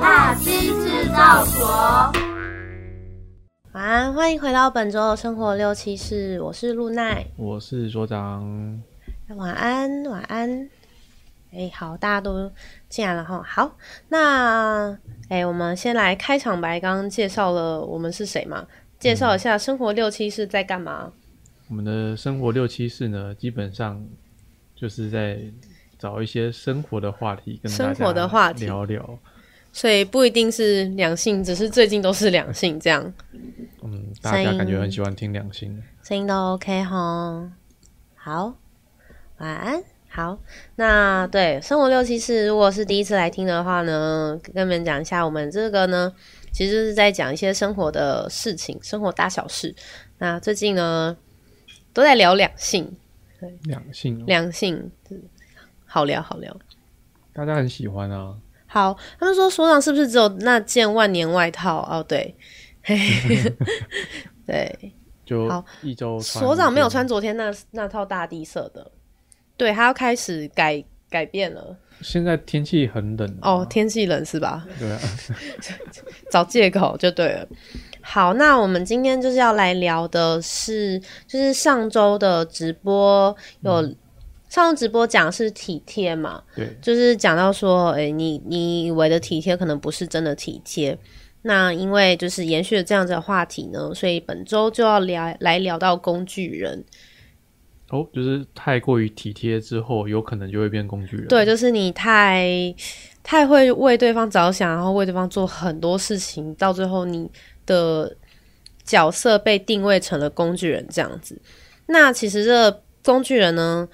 [0.00, 1.66] 大溪制造所，
[3.72, 8.82] 晚安，欢迎回到本周的生活六七四，我是露奈，我是所长，
[9.36, 10.68] 晚安，晚安。
[11.52, 12.50] 哎，好，大家都
[12.88, 13.42] 进来了哈。
[13.42, 13.76] 好，
[14.08, 14.96] 那
[15.28, 16.78] 哎，我们先来开场白。
[16.78, 18.66] 刚刚介绍了我们是谁嘛？
[19.00, 21.12] 介绍一下生活六七四在干嘛？
[21.68, 24.04] 我们的生活六七四呢，基本上
[24.76, 25.40] 就是在
[26.00, 29.18] 找一些生活的话题跟生活的话题聊聊。
[29.72, 33.00] 所以不一定是两性，只是最近都是两性这样。
[33.84, 37.52] 嗯，大家感觉很喜欢听两性的声音都 OK 哈。
[38.16, 38.52] 好，
[39.38, 39.80] 晚安。
[40.12, 40.36] 好，
[40.74, 46.12] 那对生活六七四，如果是第一次来听的话呢，跟你们讲一下，我们这个呢，
[46.50, 49.72] 其实是在讲一些生活的事情，生活大小事。
[50.18, 51.16] 那最近呢，
[51.92, 52.92] 都在聊两性，
[53.38, 54.90] 对，两性，两性，
[55.92, 56.56] 好聊好聊，
[57.32, 58.32] 大家很喜欢啊。
[58.68, 61.78] 好，他们说所长是不是只有那件万年外套？
[61.90, 62.32] 哦，对，
[64.46, 64.92] 对，
[65.26, 66.20] 就好一周。
[66.20, 68.88] 所长没有穿昨天那那套大地色的。
[69.56, 71.76] 对，他要开始改改变了。
[72.00, 74.64] 现在天气很冷哦，天气冷是吧？
[74.78, 75.00] 对啊，
[76.30, 77.48] 找借口就对了。
[78.00, 83.96] 好，那我们今天就是要来聊的是，就是上周的直播有、嗯、
[84.50, 86.42] 上周直播讲是体贴嘛？
[86.54, 90.98] 对，就是讲到说，哎，你你以为的体贴可能不是真的体贴。
[91.42, 96.84] 那因为就是延续了这样子的话题呢，所以本周就要聊来聊到工具人。
[97.88, 101.26] 哦，就是太过于体贴之后，有可能就会变工具人。
[101.28, 102.74] 对，就是你太
[103.22, 107.30] 太会为对方着想，然后为对方做很多事情，到最后你
[107.64, 108.14] 的
[108.84, 111.40] 角色被定位成了工具人这样子。
[111.86, 113.88] 那其实这工具人呢，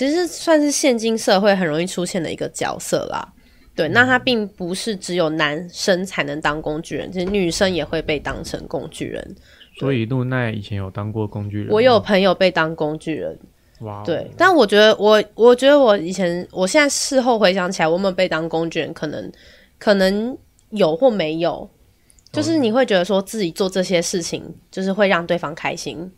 [0.00, 3.34] 其实算是现今社会很容易出现的一个角色啦。
[3.76, 9.36] 对，那他并不是只有男生才能当工具人，其实女生也会被当成工具人。
[9.78, 13.38] 所以露奈以前有当过工具人，我有朋友被当工具人，
[13.80, 14.06] 哇 Wow！
[14.06, 19.30] 对，但我觉得我，我觉得我以前，我现在事后回想起来，我们被当工具人，可能
[19.78, 20.34] 可能
[20.70, 21.68] 有或没有，
[22.32, 26.10] 就是你会觉得说自己做这些事情，就是会让对方开心，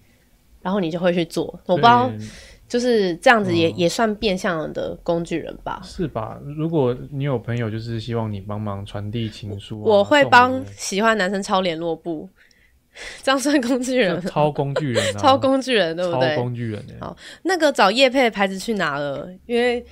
[0.60, 1.46] 然后你就会去做。
[1.66, 2.08] 我不知道，
[2.72, 5.82] 就是这样子也、嗯、也算变相的工具人吧？
[5.84, 6.40] 是吧？
[6.56, 12.26] 如果你有朋友，就是希望你帮忙传递情书、啊，我会帮喜欢男生抄联络簿。
[13.22, 14.18] 这样算工具人？
[14.22, 16.34] 超工具人， 超工具人，对不对？
[16.34, 16.82] 超工具人。
[16.98, 19.28] 好，那个找叶配的牌子去哪了？
[19.44, 19.84] 因为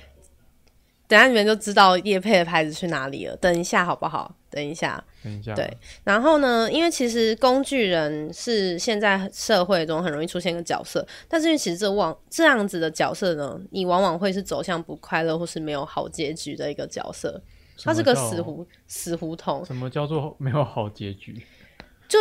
[1.07, 3.35] 等下你们就知道叶配的牌子去哪里了。
[3.35, 4.35] 等一下好不好？
[4.49, 5.53] 等一下，等一下。
[5.53, 6.71] 对，然后呢？
[6.71, 17.41] 因为其实工具人是现在社会中很容易出现一个角色，但是因为其实这往这样子的角色呢，你往往会是走向不快乐或是没有好结局的一个角色。
[17.83, 19.65] 它是个死胡死胡同。
[19.65, 21.41] 什么叫做没有好结局？
[22.07, 22.17] 就。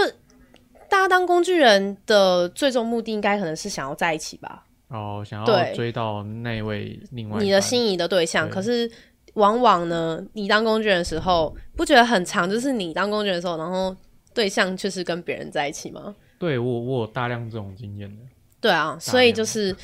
[0.89, 4.67] 大家当工具人的最终目的，应该可能是想要在一起吧？
[4.89, 8.49] 哦，想要追到那位另外你的心仪的对象。
[8.49, 8.91] 对，可是
[9.35, 12.49] 往往呢，你当工具人的时候，不觉得很长？
[12.51, 13.95] 就是你当工具人的时候，然后
[14.35, 16.15] 对象却是跟别人在一起吗？
[16.39, 18.23] 对，我我有大量这种经验的。
[18.61, 19.75] 对啊，所以就是，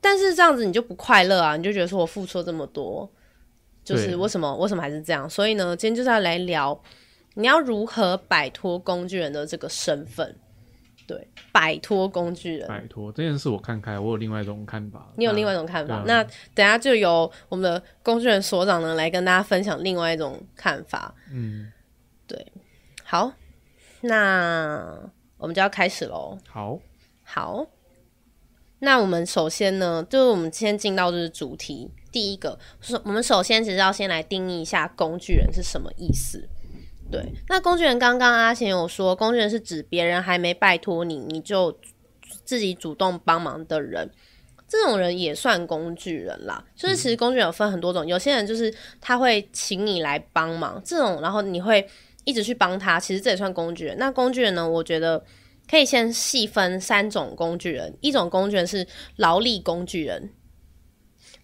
[0.00, 1.56] 但是这样子你就不快乐啊！
[1.56, 3.10] 你就觉得说我付出了这么多，
[3.82, 5.28] 就是为什么为什么还是这样？
[5.28, 6.78] 所以呢，今天就是要来聊，
[7.34, 10.36] 你要如何摆脱工具人的这个身份。
[11.06, 15.12] 对，摆脱工具人，摆脱这件事我看开，我有另外一种看法。
[15.16, 21.14] 你有另外一种看法，那等下就由我们的工具人所长呢来跟大家分享另外一种看法。
[21.30, 21.70] 嗯，
[22.26, 22.52] 对，
[23.04, 23.32] 好，
[24.00, 24.98] 那
[25.38, 26.36] 我们就要开始喽。
[26.48, 26.80] 好，
[27.22, 27.64] 好，
[28.80, 36.48] 那我们首先呢，就是我们先进到就是主题，第一个是我们首先其实要先来定义一下工具人是什么意思。
[37.08, 41.78] 对，那工具人刚刚阿贤有说，工具人是指别人还没拜托你，你就
[42.44, 44.10] 自己主动帮忙的人，
[44.66, 46.64] 这种人也算工具人啦。
[46.74, 51.86] 就是其实工具人有分很多种，有些人就是他会请你来帮忙，这种然后你会
[52.24, 53.96] 一直去帮他，其实这也算工具人。
[53.98, 55.24] 那工具人呢，我觉得
[55.70, 58.84] 可以先细分三种工具人，一种工具人是
[59.14, 60.30] 劳力工具人，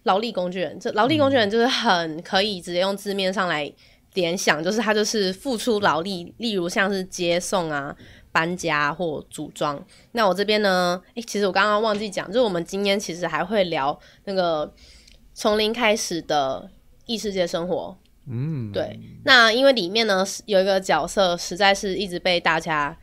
[0.03, 3.73] 劳力工具人，这劳力工具人就是很可以直接用字面上来。
[4.13, 7.95] 联想就是他就是付出劳力，例如像是接送啊、
[8.31, 9.83] 搬家或组装。
[10.11, 14.73] 那我这边呢，诶、欸，其实我刚刚忘记讲，就是我们今天其实还会聊那个
[15.33, 16.69] 从零开始的
[17.05, 17.97] 异世界生活。
[18.27, 18.99] 嗯，对。
[19.25, 22.97] 那因为里面呢有一个角色，实在是一直被大家，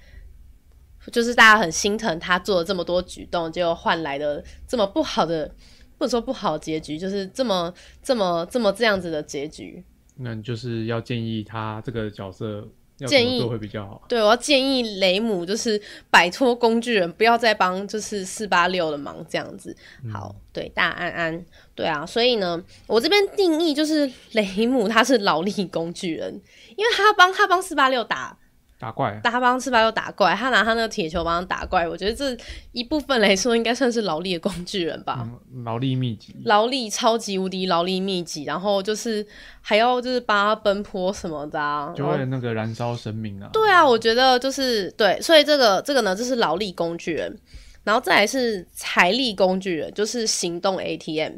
[1.12, 5.54] 就是大家很心疼他做了这么多举动，结果换来的这么不好的，
[5.98, 9.84] 或者说不好结局，就是这么这么这么这样子的结局。
[10.20, 12.68] 那就是要建议他这个角色。
[13.06, 14.02] 建议会比较好。
[14.10, 15.80] 对，我要建议雷姆就是
[16.10, 19.74] 摆脱工具人，不要再帮就是四八六的忙这样子。
[20.12, 26.30] 好，嗯、对，大安安，对啊，所以呢，我这边定义就是雷姆他是劳力工具人，
[26.76, 28.36] 因为他帮他帮四八六打。
[28.80, 31.86] 打怪，他帮四八六打怪，他拿他那个铁球帮他打怪。
[31.86, 32.34] 我觉得这
[32.72, 35.28] 一部分来说，应该算是劳力的工具人吧。
[35.52, 39.24] 嗯、劳力密集，劳力超级无敌劳力密集，然后就是
[39.60, 43.50] 还要就是帮他奔波什么的啊，就会那个燃烧生命啊。
[43.52, 47.38] 对啊，我觉得就是对，所以这个这个呢，就是劳力工具人，
[47.84, 51.34] 然后再来是财力工具人，就是行动 ATM，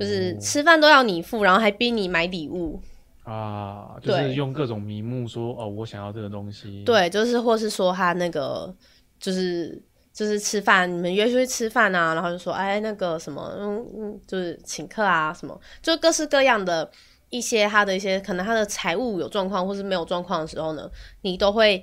[0.00, 2.82] 就是吃饭都要你付，然后还逼你买礼物。
[3.24, 6.84] 啊，就是用各种名目说哦，我想要这个东西。
[6.84, 8.72] 对，就是或是说他那个，
[9.18, 9.82] 就是
[10.12, 16.90] 就是吃饭，你们约出去吃饭啊，然后就说哎，那个什么，嗯嗯，就是请客啊，什么，就各式各样的
[17.30, 20.90] 一些他的一些可能他的财务有状况或是没有状况的时候呢，
[21.22, 21.82] 你都会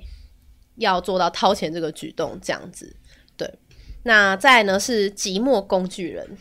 [0.76, 2.94] 要做到掏钱这个举动，这样子。
[3.36, 3.52] 对，
[4.04, 6.38] 那再来呢是寂寞工具人，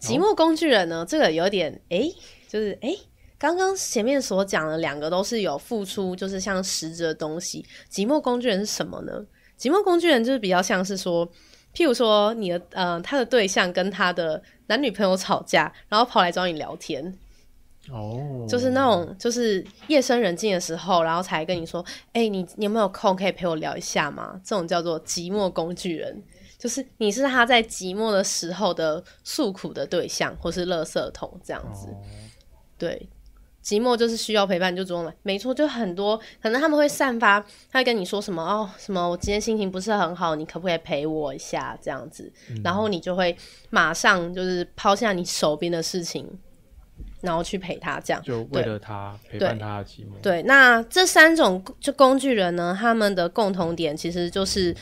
[0.00, 2.14] 寂寞工具人呢，哦、这个有点哎、欸，
[2.48, 2.90] 就是哎。
[2.90, 2.98] 欸
[3.44, 7.62] 刚刚前面所讲的两个都是有付出，就是像实质的东西。
[7.92, 9.22] 寂寞工具人是什么呢？
[9.58, 11.30] 寂寞工具人就是比较像是说，
[11.74, 17.04] 譬如说你的呃他的对象跟他的男女朋友吵架，然后跑来找你聊天。
[17.90, 24.40] 哦，就是那种就是夜深人静的时候，然后才跟你说，哎、欸，你你有没有空可以陪我聊一下吗？
[24.42, 26.22] 这种叫做寂寞工具人，
[26.56, 31.88] 就是你是他在寂寞的时候的诉苦的对象，或是垃圾桶这样子。
[31.88, 32.00] 哦、
[32.78, 33.06] 对。
[33.64, 35.14] 寂寞就是需要陪伴，就主动来。
[35.22, 37.40] 没错，就很多可能他们会散发，
[37.72, 42.30] 他会跟你说什么哦，什么我今天心情不是很好，你可不可以陪我一下这样子？
[42.50, 43.34] 嗯、然后你就会
[43.70, 46.28] 马上就是抛下你手边的事情，
[47.22, 48.22] 然后去陪他这样。
[48.22, 50.20] 就为了他陪伴他的寂寞。
[50.22, 54.76] 对，那这三种就工具人呢，他们的共同点其实就是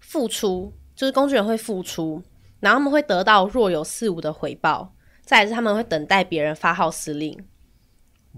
[0.00, 2.20] 付出，就是工具人会付出，
[2.58, 4.92] 然后他们会得到若有似无的回报，
[5.24, 7.38] 再来是他们会等待别人发号施令。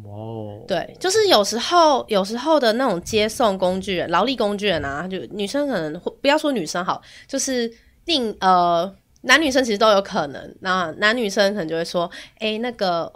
[0.04, 7.70] 哦，对，就是有时候，有时候的那种接送工具人、劳力工具人啊，就女生可能会不要说女生好，就是
[8.04, 10.56] 定呃男女生其实都有可能。
[10.60, 13.12] 那男女生可能就会说，哎、欸，那个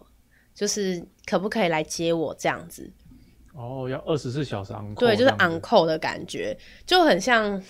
[0.54, 2.90] 就是可不可以来接我这样子？
[3.54, 7.62] 哦，要二十四小时 on 对，就是 on call 的感觉，就很像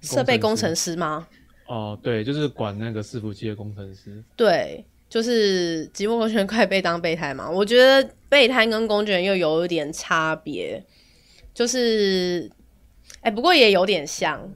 [0.00, 1.26] 设备工程师吗？
[1.66, 4.22] 哦，对，就是管那个伺服器的工程师。
[4.36, 4.84] 对。
[5.08, 7.48] 就是寂寞工具人快被当备胎嘛？
[7.48, 10.84] 我觉得备胎跟工具人又有一点差别，
[11.54, 12.50] 就是，
[13.20, 14.52] 哎、欸，不过也有点像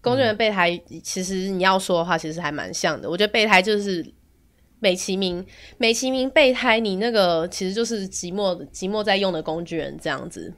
[0.00, 0.80] 工具人备胎。
[1.02, 3.10] 其实你要说的话，其实还蛮像的。
[3.10, 4.04] 我觉得备胎就是
[4.78, 5.44] 美其名，
[5.76, 10.52] 美其名备胎，你那个其实就是寂寞寂寞在用的工具人这样子。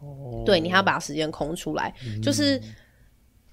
[0.00, 2.60] 哦，对，你还要把时间空出来，嗯、就是。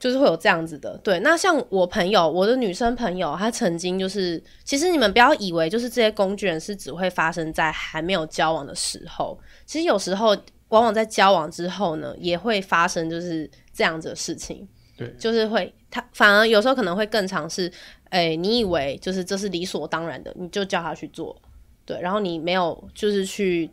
[0.02, 1.20] 就是会有这样子的，对。
[1.20, 10.36] 那像我朋友，我的女生朋友，她曾经就是，其实你们不要以为就是这些工具人是只会发生在还没有交往的时候，其实有时候
[10.70, 14.68] 往往在交往之后呢，也会发生就是这样子的事情。
[14.98, 17.72] 对，就是会，他反而有时候可能会更尝试，
[18.10, 21.40] 哎、欸，你以为就是这是理所当然的，你就叫他去做，
[21.86, 23.70] 对，然后你没有就是去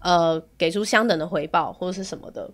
[0.00, 2.50] 呃给出相等的回报或者是什么的。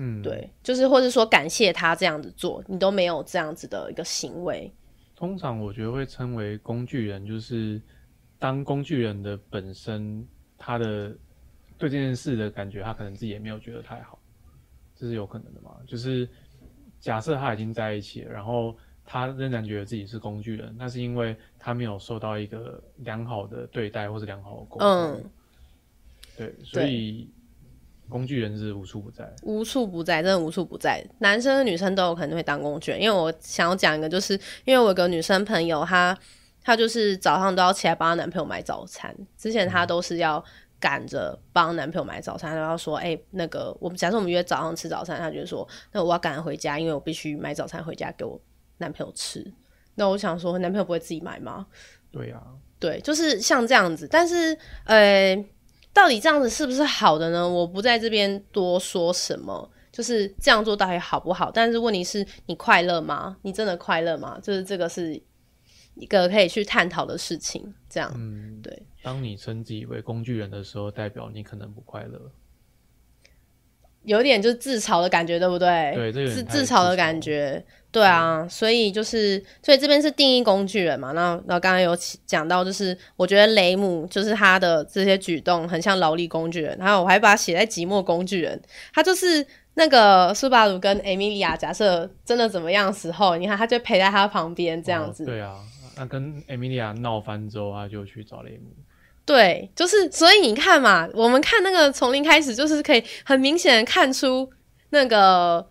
[0.00, 4.72] 嗯，对，就是或者说感谢他这样子做，你都没有这样子的一个行为。
[5.16, 7.82] 通常我觉得会称为工具人，就是
[8.38, 10.24] 当工具人的本身，
[10.56, 11.08] 他的
[11.76, 14.20] 对这件事的感觉，他可能自己也没有觉得太好，
[14.94, 15.76] 这是有可能的嘛？
[15.84, 16.28] 就是
[17.00, 24.88] 假设他已经在一起了，然后他仍然觉得自己是工具人，那是因为他没有受到一个良好的对待或是良好的沟通。
[24.88, 25.24] 嗯，
[26.36, 27.28] 对，所以。
[28.08, 31.04] 工具人是无处不在，无处不在，真的无处不在。
[31.18, 34.32] 男生和女生都有可能会当工具人，因为我想要讲一个，就是
[34.64, 36.18] 因为我有个女生朋友，她
[36.62, 39.14] 她就是早上都要起来帮她男朋友买早餐。
[39.36, 40.42] 之前她都是要
[40.80, 48.40] 赶着帮男朋友买早餐，然后说：“哎、欸，那个我们假设我们约早上吃早餐，她就说：那我要赶回家，因为我必须买早餐回家给我
[48.78, 49.52] 男朋友吃。
[49.96, 51.66] 那我想说，男朋友不会自己买吗？
[52.10, 54.08] 对呀、啊，对，就是像这样子。
[54.10, 55.44] 但是，呃。
[55.98, 57.46] 到底这样子是不是好的呢？
[57.48, 61.50] 我不在这边多说什么，就是这样做到底好不好？
[61.50, 63.36] 但是问题是你快乐吗？
[63.42, 64.38] 你真的快乐吗？
[64.40, 65.20] 就是这个是
[65.96, 67.74] 一个可以去探讨的事情。
[67.90, 68.80] 这样，嗯，对。
[69.02, 72.30] 当你称自己为工具人的时候，代表你可能不快乐。
[74.04, 75.92] 有点就是自嘲的感觉，对不对？
[75.94, 77.64] 对，这自自嘲的感觉。
[77.90, 81.12] 对啊，所以就是，所以这边是定义工具人嘛。
[81.12, 88.60] 那那刚刚有讲到，就是我觉得雷姆就是他的这些举动很像劳力工具人，然后我还把他写在寂寞工具人。
[88.92, 95.24] 他就是那个苏巴鲁跟艾米莉亚，假设真的怎么样时候，你看他就陪在他旁边这样子。
[95.24, 95.26] 哦。
[95.26, 95.56] 对啊，
[95.96, 98.70] 那跟艾米莉亚闹翻之后，他就去找雷姆。
[99.28, 104.50] 对，就是所以你看嘛，我们看那个从零开始，就是可以很明显的看出
[104.90, 105.64] 那个。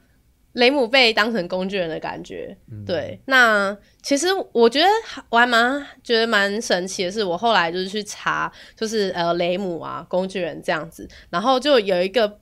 [0.54, 3.22] 雷姆被当成工具人的感觉，嗯、对。
[3.26, 4.88] 那其实我觉得
[5.30, 12.40] 我还蛮觉得蛮神奇的是，我后来就是去查，就是呃雷姆啊工具人这样子，然后就有一个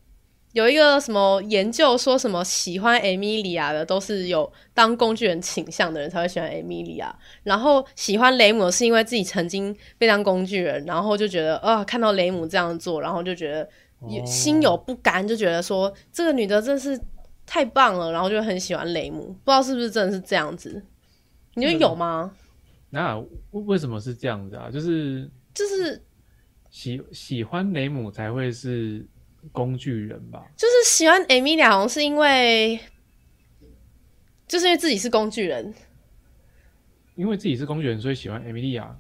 [0.56, 13.70] 有一个什么研究说什么喜欢艾米莉亚的都是有当工具人倾向的人才会喜欢艾米莉亚，然后喜欢雷姆是因为自己曾经被当工具人，然后就觉得啊、呃、看到雷姆这样做，然后就觉得
[14.26, 17.00] 心有不甘，就觉得说这个女的真是。
[17.48, 20.84] 太棒了，然后就很喜欢雷姆，不知道是不是真的是这样子？
[21.54, 22.34] 你觉得有吗？
[22.90, 24.68] 那为什么是这样子啊？
[24.72, 26.04] 就是就是
[26.72, 29.06] 喜喜欢雷姆才会是
[29.52, 30.46] 工具人吧？
[30.56, 32.80] 就是喜欢艾米莉亚，好像是因为
[34.48, 35.74] 就是因为自己是工具人，
[37.16, 38.96] 因为自己是工具人，所以喜欢艾米莉亚。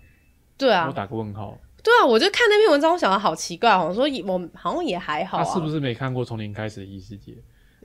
[0.58, 1.60] 对啊，我打个问号。
[1.84, 5.44] 对啊，我就看那篇文章，我想的好奇怪，好像说我好像也还好啊。
[5.44, 7.36] 他是不是没看过从零开始的异世界？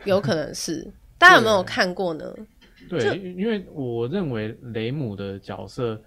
[0.04, 2.34] 有可能是，大家有没有看过呢？
[2.88, 6.02] 对，因为我认为雷姆的角色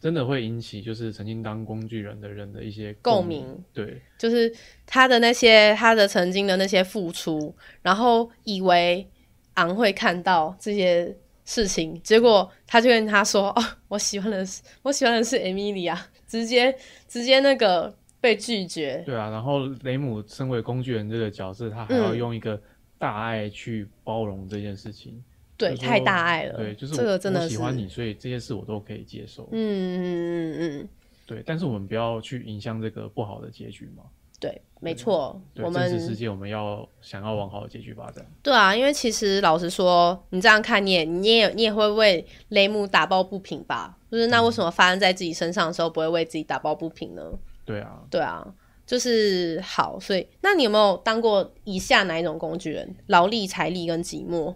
[0.00, 3.44] 真的会引起就是曾经当工具人的人的一些共鸣。
[3.72, 4.52] 对，就是
[4.86, 9.08] 他的那些他的曾经的那些付出，然后以为
[9.54, 16.74] 昂会看到这些事情，结果他就跟他说：“哦，我喜欢的是我喜欢的是艾米莉亚。”直接
[17.06, 19.02] 直接那个被拒绝。
[19.06, 22.60] 对啊，然后雷姆身为工具人这个角色，他还要用一个。
[23.00, 25.22] 大爱去包容这件事情，
[25.58, 26.56] 对，太大爱了。
[26.56, 29.48] 对，就是这个真的喜欢你，所以这些事我都可以接受。
[29.50, 30.88] 嗯嗯嗯嗯，
[31.26, 34.04] 对，但是我们不要去影响这个不好的结局嘛。
[34.40, 35.38] 对，没错。
[35.56, 38.24] 我们真实世界，我们要想要往好的结局发展。
[38.40, 43.98] 对啊，因为其实老实说，你这样看，你也你也你也会为雷姆打抱不平吧？
[44.12, 47.32] 就是那为什么发生在自己身上的时候，不会为自己打抱不平呢？
[47.64, 48.46] 对啊，对啊。
[48.86, 52.94] 就是好，所以那你有没有当过以下哪一种工具人？
[53.08, 54.54] 劳力、财力跟寂寞。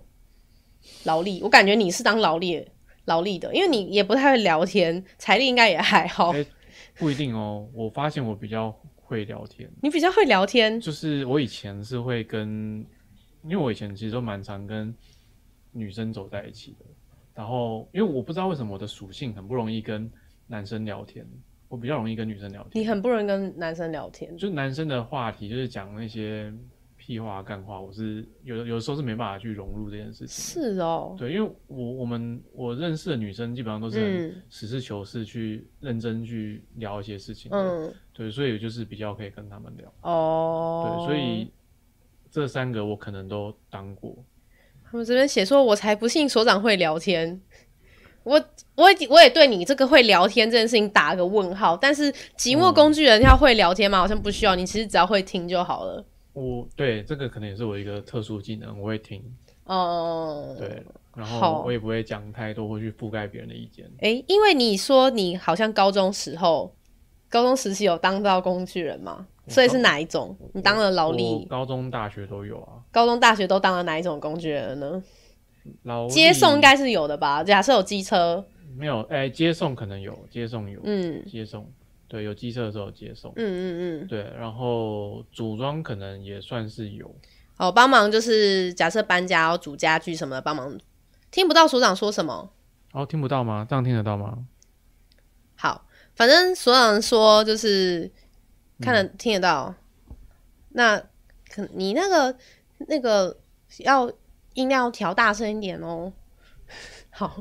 [1.05, 2.67] 劳力，我感觉你是当劳力
[3.05, 6.31] 劳力的，因为你也不太会聊天，财力应该也还好。
[6.33, 6.47] 欸，
[6.99, 7.69] 不一定哦。
[7.73, 9.71] 我发现我比较会聊天。
[9.83, 10.81] 你比较会聊天？
[10.81, 12.85] 就是我以前是会跟，
[13.45, 14.95] 因为我以前其实都蛮常跟
[15.73, 16.87] 女生走在一起的。
[17.35, 20.11] 然后，因为我不知道为什么我的属性很不容易跟
[20.47, 21.27] 男生聊天。
[21.69, 24.37] 我比较容易跟女生聊天，你很不容易跟男生聊天。
[24.37, 26.53] 就男生的话题，就是讲那些
[27.05, 30.29] 屁话、干话，我是有的有的时候是没办法去融入这件事情。
[30.29, 37.51] 是哦，对，因为我我们我认识的女生基本上都是很实事求是去认真去聊一些事情。
[37.53, 39.93] 嗯，对，所以就是比较可以跟他们聊。
[40.03, 41.51] 哦，对，所以
[42.31, 44.17] 这三个我可能都当过。
[44.89, 47.41] 他们这边写说，我才不信所长会聊天。
[48.23, 48.41] 我
[48.77, 53.99] 我也我也对你这个会聊天这件事情打个问号，但是寂寞工具人要会聊天吗？
[53.99, 56.07] 好像不需要，你其实只要会听就好了。
[56.33, 59.23] 我对这个可能也是我一个特殊技能，我会听。
[59.65, 60.83] 哦，对，
[61.15, 63.87] 然后我也不会讲太多或去覆盖别人的意见。
[63.99, 66.75] 哎、欸，因为你说你好像高中时候，
[67.29, 69.27] 高中时期有当到工具人吗？
[69.49, 70.37] 所以是哪一种？
[70.55, 71.45] 你当了劳力？
[71.51, 72.83] 高中、大学都有啊。
[72.91, 75.03] 高中、大学都当了哪一种工具人呢？
[76.09, 77.45] 接送应该是有的吧？
[77.45, 78.45] 假设有机车，
[78.77, 79.01] 没有？
[79.03, 81.69] 哎、欸，接送可能有，接送有，嗯，接送，
[82.13, 87.11] 对，有机车的时候接送，嗯嗯嗯，对，然后组装可能也算是有，
[87.57, 90.79] 好，帮忙就是假设搬家要组家具什么的，帮忙。
[91.31, 92.53] 听不到所长说什么？
[92.93, 93.67] 哦，听不到吗？
[93.67, 94.47] 这样听得到吗？
[95.57, 98.11] 好，反正所长说就是
[98.81, 99.75] 看得、嗯、听得到，
[100.73, 101.03] 那
[101.49, 102.37] 可你那个
[102.89, 103.39] 那个
[103.79, 104.13] 要。
[104.55, 106.13] 音量要调大声一点哦。
[107.09, 107.41] 好，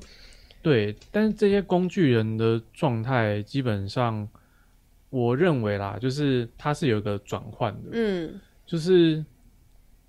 [0.62, 4.30] 对，但是这些工具人的状态，基本上
[5.12, 9.24] 我认为啦，就是它是有一个转换的，嗯，就是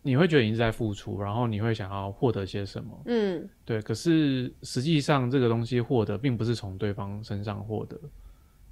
[0.01, 3.83] 你会觉得你是在付出，然后你会想要获得些什么，嗯，对。
[3.83, 8.01] 可是实际上这个东西获得并不是从对方身上获得，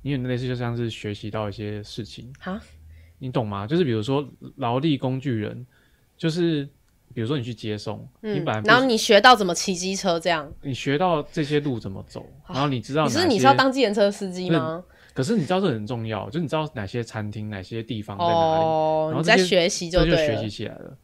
[0.01, 2.59] 因为类似就像是学习到一些事情，哈，
[3.19, 3.67] 你懂吗？
[3.67, 5.67] 就是比如说劳力工具人，
[6.17, 6.67] 就是。
[7.13, 14.85] 比如说你去接送，嗯、你本来，然后你学到怎么骑机车，这样你学到这些路怎么走，然后你知道，你是你是要当计程车司机吗？
[15.13, 20.97] 可是你知道这很重要，就是你知道哪些餐厅、哪些地方在哪里，哦、然后你在学习就对学习起来了。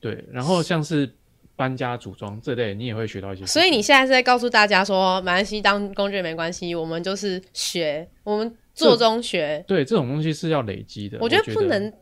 [0.00, 1.08] 对，然后像是
[1.54, 3.46] 搬家组装这类，你也会学到一些。
[3.46, 9.64] 所以你现在是在告诉大家说，马来西亚，当工具人没关系，我们就是学，我们做中学。
[9.68, 11.18] 对，这种东西是要累积的。
[11.20, 11.92] 我觉得不能。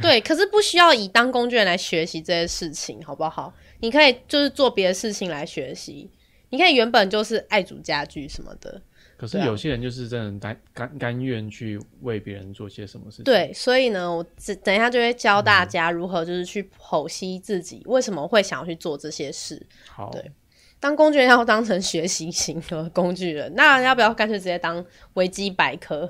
[0.00, 3.52] 对，可是不需要以当工具人来学习这些事情，好不好？
[3.80, 6.10] 你可以就是做别的事情来学习。
[6.48, 8.80] 你可以原本就是爱煮家具什么的。
[9.20, 13.24] 可是有些人就是真的甘甘甘愿去为别人做些什么事情。
[13.24, 14.24] 对，所以呢，我
[14.64, 19.60] 等一下就会教大家如何就是去剖析自己为什么会想要去做这些事。
[19.86, 20.32] 好，对，
[20.80, 26.06] 当工具人要当成学习型的工具人，那要不要干脆直接当维基百科、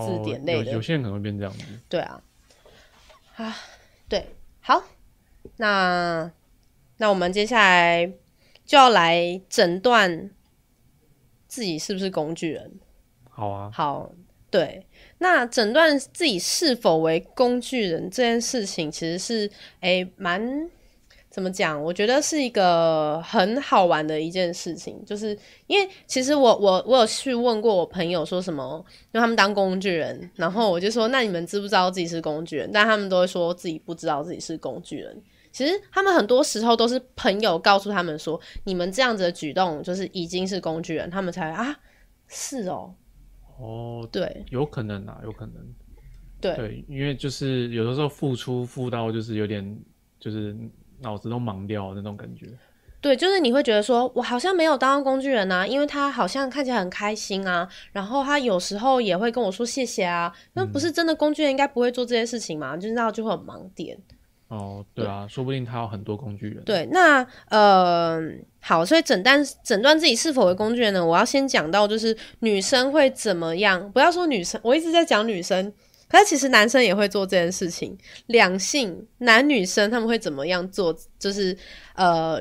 [0.00, 0.66] 字典类的？
[0.66, 1.64] 有有些人可能会变这样子。
[1.88, 2.22] 对啊。
[3.34, 3.56] 啊，
[4.08, 4.24] 对，
[4.60, 4.84] 好，
[5.56, 6.30] 那
[6.98, 8.06] 那我们接下来
[8.64, 10.30] 就要来诊断
[11.46, 12.72] 自己是不是工具人。
[13.28, 14.12] 好啊，好，
[14.50, 14.86] 对，
[15.18, 19.50] 那诊断自己是否为工具人这件事情，其实是
[19.80, 20.70] 诶蛮。
[21.28, 21.82] 怎么讲？
[21.82, 32.70] 我觉得是一个很好玩的一件事情，就是因为其实我我我有去问过我朋友说什么，因为他们当工具人，然后我就说，那你们知不知道自己是工具人？
[32.72, 35.14] 但他们都会说自己不知道自己是工具人。
[35.56, 41.74] 其实他们很多时候都是朋友告诉他们说，你们这样子的举动就是已经是工具人，他们才啊，
[42.28, 42.94] 是哦，
[43.58, 45.54] 哦，对，有可能啊，有可能，
[46.40, 46.54] 对。
[46.56, 49.78] 对，因为就是有的时候付出付到就是有点
[50.20, 50.54] 就是。
[50.98, 52.46] 脑子都忙掉那种感觉，
[53.02, 63.98] 对，就是你会觉得说，我好像没有当工具人啊，因为他好像看起来很开心啊，然后他有时候也会跟我说谢谢啊，那不是真的工具人应该不会做这些事情嘛，就是那就会有盲点。
[64.48, 66.62] 哦，对啊，对，说不定他有很多工具人。
[66.64, 68.20] 对，那呃，
[68.60, 71.04] 好，所以诊断诊断自己是否为工具人呢？
[71.04, 75.72] 我要先讲到就是女生会怎么样，不要说女生，我一直在讲女生。
[76.08, 80.96] 可是其实男生也会做这件事情，两性男女生他们会怎么样做？
[81.18, 81.58] 就是
[81.96, 82.40] 呃，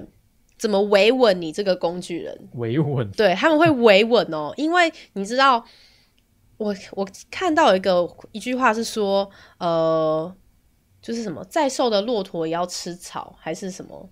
[0.59, 2.47] 怎么维稳你这个工具人？
[2.53, 3.09] 维稳？
[3.13, 5.65] 对，他们会维稳哦，因为你知道，
[6.57, 10.31] 我我看到一个一句话是说，呃，
[11.05, 14.09] 就是什么，再瘦的骆驼也要吃草，还是什么？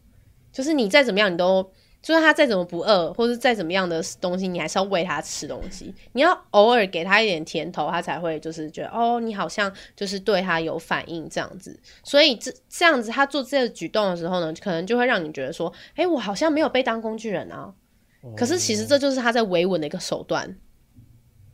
[0.51, 1.67] 就是你再怎么样，你都。
[2.03, 5.95] 就算他再怎么不饿，或是再怎么样的东西，你还是要喂他吃东西。
[6.11, 11.79] 你要偶尔给他一点甜头，他才会就是觉得哦，你好像就是对他有反应这样子。
[12.03, 17.73] 所以这这样子，他做这个举动的时候呢，可能就会让你觉得说，哎、欸，我好像没有被当工具人啊。
[18.21, 20.53] 哦、可是其实这就是他在维稳的一个手段。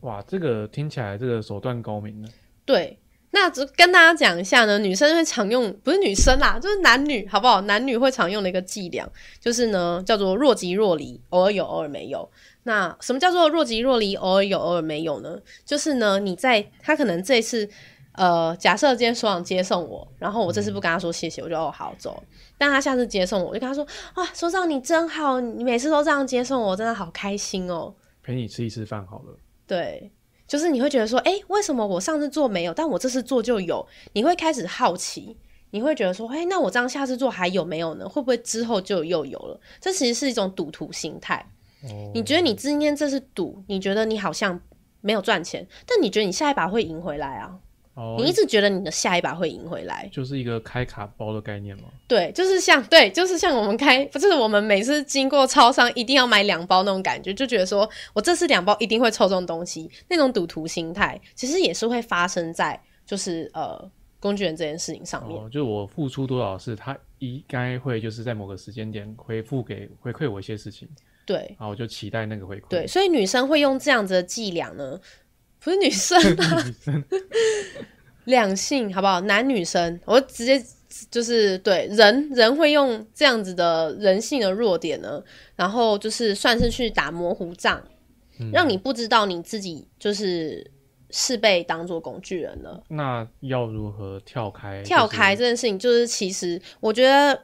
[0.00, 2.28] 哇，这个听起来这个手段高明呢。
[2.64, 2.98] 对。
[3.32, 7.60] 那只跟大家讲一下呢，女生会常用，不是女生啦，就是男女，好不好？
[7.62, 12.28] 男女会常用的一个伎俩，就是呢，叫做若即若离，偶尔有，偶尔没有。
[12.64, 15.38] 那什么叫做若即若离，偶尔有，偶尔没有呢？
[15.64, 17.68] 就是呢，你在他可能这一次，
[18.14, 22.22] 呃，假设今天所长接送我，然后我这次不跟他说谢谢，我就哦好走。
[22.58, 27.94] 但他下次接送我，我就跟他说，哇，所长你真好，你每次都这样接送我，真的好开心哦。
[28.22, 29.38] 陪你吃一次饭好了。
[29.66, 30.10] 对。
[30.50, 33.86] 就是你会觉得说，哎、欸，为什么我上次做没有，但我这次做就有？
[34.14, 35.36] 你会开始好奇，
[35.70, 38.08] 你会觉得说，哎、欸，那我这样下次做还有没有呢？
[38.08, 39.60] 会不会之后就又有了？
[39.80, 41.36] 这其实是一种赌徒心态。
[41.84, 44.60] 哦、你觉得你今天这是赌，你觉得你好像
[45.00, 47.56] 没有赚钱，但你觉得你下一把会赢回来啊
[47.94, 51.84] ？Oh, 你一直觉得你的下一把会赢回来，就是一个开卡包的概念吗？
[52.08, 65.36] 对，就是像对，就是像我们开，不是我们每次经过超商一定要买两包那种感觉，就觉得说我这次两包一定会抽中东西，那种赌徒心态，其实也是会发生在就是呃工具人这件事情上面。
[65.36, 70.88] Oh, 就我付出多少事，他应该会就是在某个时间点回复给回馈我一些事情。
[71.26, 72.68] 对，然后我就期待那个回馈。
[72.70, 74.98] 对，所以女生会用这样子的伎俩呢。
[75.62, 76.64] 不是女生啊，
[78.24, 79.20] 两性好不好？
[79.22, 80.62] 男女生，我直接
[81.10, 85.22] 就是对人人会用这样子的人性的弱点呢，
[85.56, 87.82] 然后就是算是去打模糊仗，
[88.38, 90.70] 嗯、让你不知道你自己就是
[91.10, 92.82] 是被当做工具人了。
[92.88, 94.78] 那要如何跳开？
[94.78, 97.38] 就是、跳开这件事情，就是其实我觉得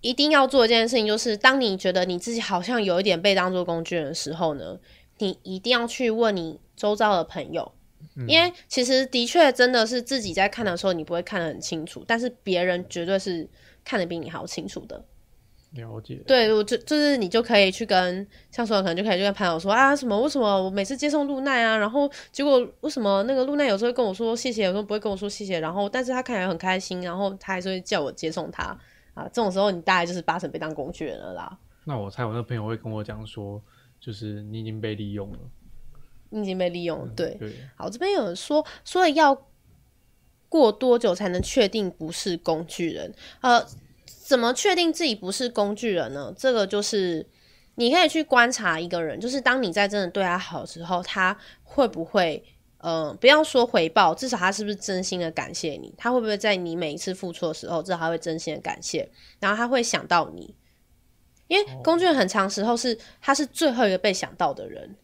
[0.00, 4.78] 一定要做一件事情，就是当你觉得你自己好像有一点被当做工具人的时候呢，
[5.18, 7.72] 你一定要去问你周遭的朋友，
[8.16, 13.48] 嗯、因为其实的确真的是自己在看的时候，你不会看得很清楚，但是别人绝对是
[13.84, 15.04] 看得比你好清楚的。
[15.72, 16.22] 了解。
[16.26, 28.64] 对，我就就是你就可以去跟像说可能就可以去跟朋友说啊，什么为什么我每次接送露奈啊，然后结果为什么那个露奈有时候会跟我说谢谢，有时候不会跟我说谢谢，然后但是他看起来很开心，然后他还是会叫我接送他
[29.14, 31.58] 啊，这种时候你大概就是八成被当工具人了啦。
[31.84, 33.60] 那我猜我那个朋友会跟我讲说。
[34.04, 35.38] 就是你已经被利用了，
[36.28, 37.12] 你已经被利用了。
[37.16, 37.52] 对，对。
[37.74, 39.46] 好，这边有人说说了要
[40.48, 43.14] 过多久才能确定不是工具人？
[43.40, 43.64] 呃，
[44.06, 46.34] 怎么确定自己不是工具人呢？
[46.36, 47.26] 这个就是
[47.76, 52.44] 你可以去观察一个人，就是当你在真的对他好的时候，他会不会？
[52.78, 55.94] 呃，不要说回报，至少他是不是真心的感谢你？
[55.96, 59.08] 他会不会在你每一次付出的时候，至少他会真心的感谢，
[59.40, 60.54] 然后他会想到你？
[61.48, 64.94] 因为工具人很长时候是他是最后一个被想到的人。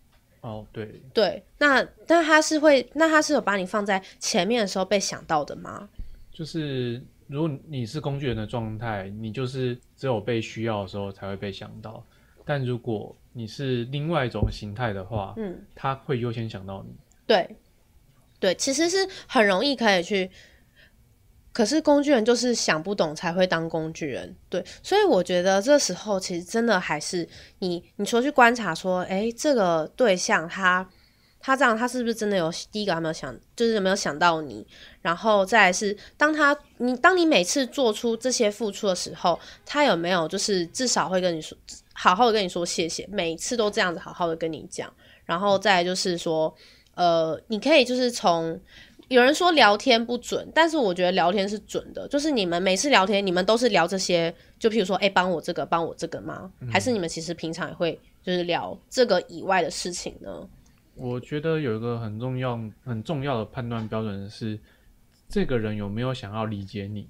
[0.40, 5.88] 哦，对对，那那他是会，那他是有把你放在前面的时候被想到的吗？
[6.32, 12.02] 就是如果你是工具人的状态，你就是只有被需要的时候才会被想到，
[12.44, 16.94] 但如果你是另外一种形态的话，嗯，他会优先想到你。
[17.26, 17.56] 对。
[18.38, 20.30] 对，其实是很容易可以去，
[21.60, 24.34] 可是工具人就是想不懂才会当工具人。
[24.48, 30.88] 对，所以我觉得这时候其实真的还是你，你说去观察说，诶，这个对象他
[31.38, 34.66] 他这样，他是不是真的有第一个还没有想，就是有没有想到你？
[35.02, 41.58] 然后再是当他你当你每次做出这些付出的时候，他有没有就是至少会跟你说，
[41.92, 44.90] 好好的跟你说谢谢，每次都这样子好好的跟你讲。
[45.26, 46.56] 然后再就是说。
[46.96, 48.60] 呃，你可以就是从
[49.10, 52.06] 有人说聊天不准，但是我觉得聊天是准的。
[52.06, 56.48] 就是你们每次聊天，你们都是聊这些，就譬如说，哎、欸，帮我这个，帮我这个吗？
[56.60, 60.48] 嗯、还是你们其实平常也会就是聊这个以外的事情呢？
[60.94, 64.56] 我觉得有一个很重要、很重要的判断标准是，
[65.28, 67.08] 这个人有没有想要理解你？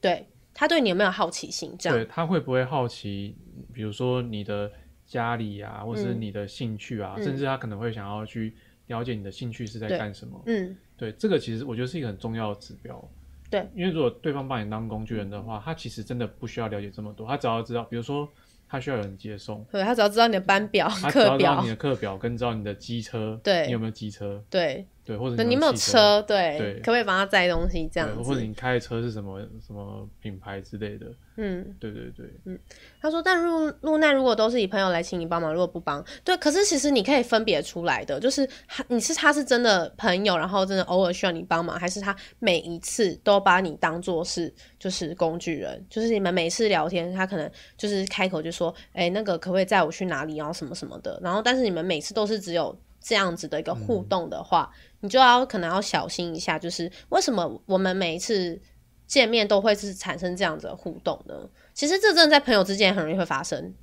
[0.00, 1.74] 对，他对你有没有好奇心？
[1.76, 3.34] 这样，对，他会不会好奇？
[3.72, 4.70] 比如说你的
[5.04, 8.54] 家里啊，或是你的兴趣啊，嗯、甚至他可能会想要去。
[8.88, 10.38] 了解你的兴趣是在干什么？
[10.44, 13.02] 嗯，对，这个其实我觉得是一个很重要的指标。
[13.50, 18.28] 对，因为如果对方把你当工具人的话，他其实真的不需要了解这么多，他只要知道，比如说
[18.68, 24.42] 他需要有人接送，对，他只要知道你的班表、课表，他只要知道你的课表，跟知道你的机车，对，你有没有机车？
[24.50, 24.86] 对。
[25.04, 26.22] 对，或者你，你有没有车？
[26.22, 27.86] 对，对，可不可以帮他载东西？
[27.92, 31.06] 这样子，或者你开的车是什么什么品牌之类的？
[31.36, 32.58] 嗯，对对对，嗯。
[33.02, 52.74] 他说，但入入难如果都是以朋友来请你帮忙，如果不帮，对，可是其实你可以分别出来的，就是他，你是他是真的朋友，然后真的偶尔需要你帮忙，还是他每一次都把你当做是就是工具人，就是你们每次聊天，他可能就是开口就说，哎、欸，那个可不可以载我去哪里，然后什么什么的，然后但是你们每次都是只有。
[53.06, 58.58] 这样子的一个互动的话，嗯、你就要可能要小心一下，就是为什么我们每一次
[59.06, 61.34] 见面都会是产生这样子的互动呢？
[61.74, 63.74] 其实这真的在朋友之间很容易会发生。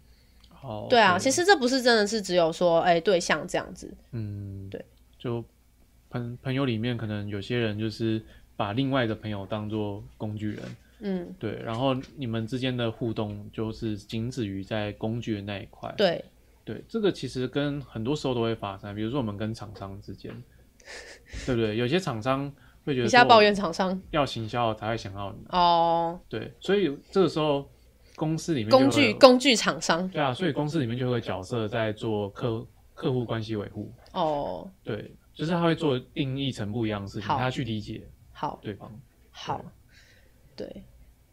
[0.64, 3.96] 哦，对啊，其实这不是真的是只有说哎、欸、对象这样子。
[4.14, 4.84] 嗯，对，
[5.20, 5.46] 就
[6.10, 8.20] 朋朋友里面可能有些人就是
[8.56, 10.64] 把另外的朋友当做工具人。
[11.02, 15.94] 嗯，对，然后你们之间的互动就是仅止于在工具的那一块。
[15.96, 16.26] 对。
[16.64, 20.32] 对，这个其实跟很多时候都会发生，比如说我们跟厂商之间，
[21.46, 21.78] 对不对？
[21.78, 22.52] 有些厂商
[22.86, 26.20] 会觉得，你现在抱怨厂商要行销才会想要你哦。
[26.30, 27.70] 对，所以这个时候
[28.16, 34.70] 公司里面工具工具厂商，对啊，所以公司里面就会有个角色在做客客户关系维护哦。
[34.84, 38.92] 对，就是他会做定义成不一样的事情，他去理解好对方
[39.30, 39.64] 好，
[40.56, 40.84] 对。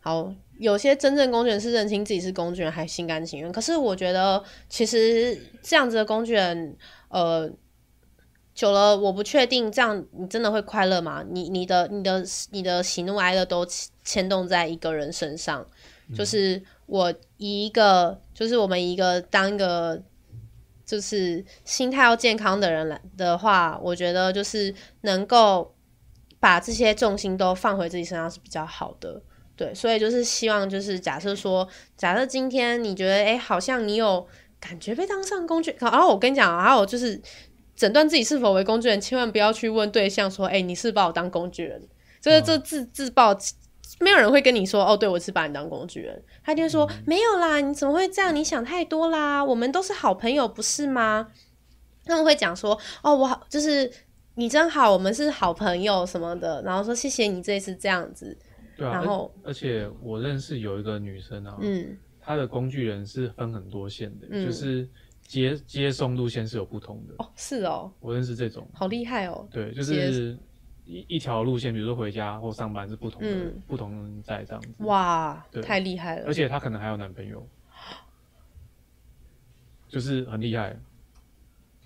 [0.01, 3.51] 好，有些真正工具人是认清自己是工具人，还心甘情愿。
[3.53, 6.75] 可是我觉得，其实这样子的工具人，
[7.09, 7.51] 呃，
[8.59, 11.25] 久了我不确定，这样你真的会快乐吗？
[11.31, 13.65] 你、你的、你的、你的喜怒哀乐都
[14.03, 15.65] 牵动在一个人身上。
[16.09, 20.03] 嗯、就是我以一个，就是我们一个当一个，
[20.85, 25.73] 就是心态要健康的人来的话，我觉得就是能够
[26.41, 29.23] 把这些重心都放回自己身上是比较好的。
[29.55, 34.27] 对，所以就是希望，就是假设说，假设今天你觉得，哎，好像你有
[34.59, 37.21] 感觉被当上工具，然后我跟你讲，还有就是
[37.79, 41.81] 诊断自己是否为工具人，千万不要去问对象说，哎，你是把我当工具人，
[42.21, 43.33] 这个这自自爆，
[44.01, 48.35] 没有人会跟你说，哦，对，我是把你当工具人，他就说、嗯、没有啦，你怎么会这样？
[48.35, 51.29] 你想太多啦，我们都是好朋友，不是吗？
[52.05, 53.89] 他们会讲说，哦，我好，就是
[54.35, 58.37] 你真好，我们是好朋友什么的，然后说谢谢你这次这样子。
[58.77, 64.89] 对啊，然后而且我认识有一个女生啊，嗯，她的工具人是分很多线的，嗯、就是
[65.29, 67.15] 接接送路线是有不同的。
[67.19, 70.37] 哦，是哦，我认识这种，好厉害哦，对，就是
[70.87, 77.47] 一一条路线，比如说回家或上班是不同的，嗯、不同人在这样子，哇，太厉害了，而且她可能还有男朋友，
[79.87, 80.75] 就是很厉害，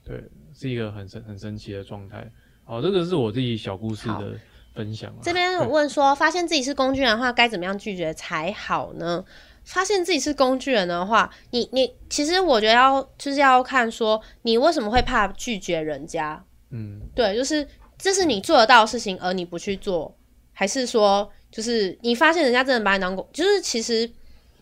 [0.05, 0.22] 对，
[0.55, 2.31] 是一个很神很神奇的状态。
[2.64, 4.38] 好，这个是我自己小故事的。
[4.74, 9.22] 分享这边问说，发现自己是工具人的话，该怎么样拒绝才好呢？
[9.64, 16.44] 发现自己是工具人的话，你你其实我觉得要就是要看说，你为什么会怕拒绝人家？
[16.70, 17.66] 嗯，对，就是
[17.98, 20.16] 这是你做得到的事情，而你不去做，
[20.53, 24.11] 还是说，就是你发现人家真的把你当工，就是其实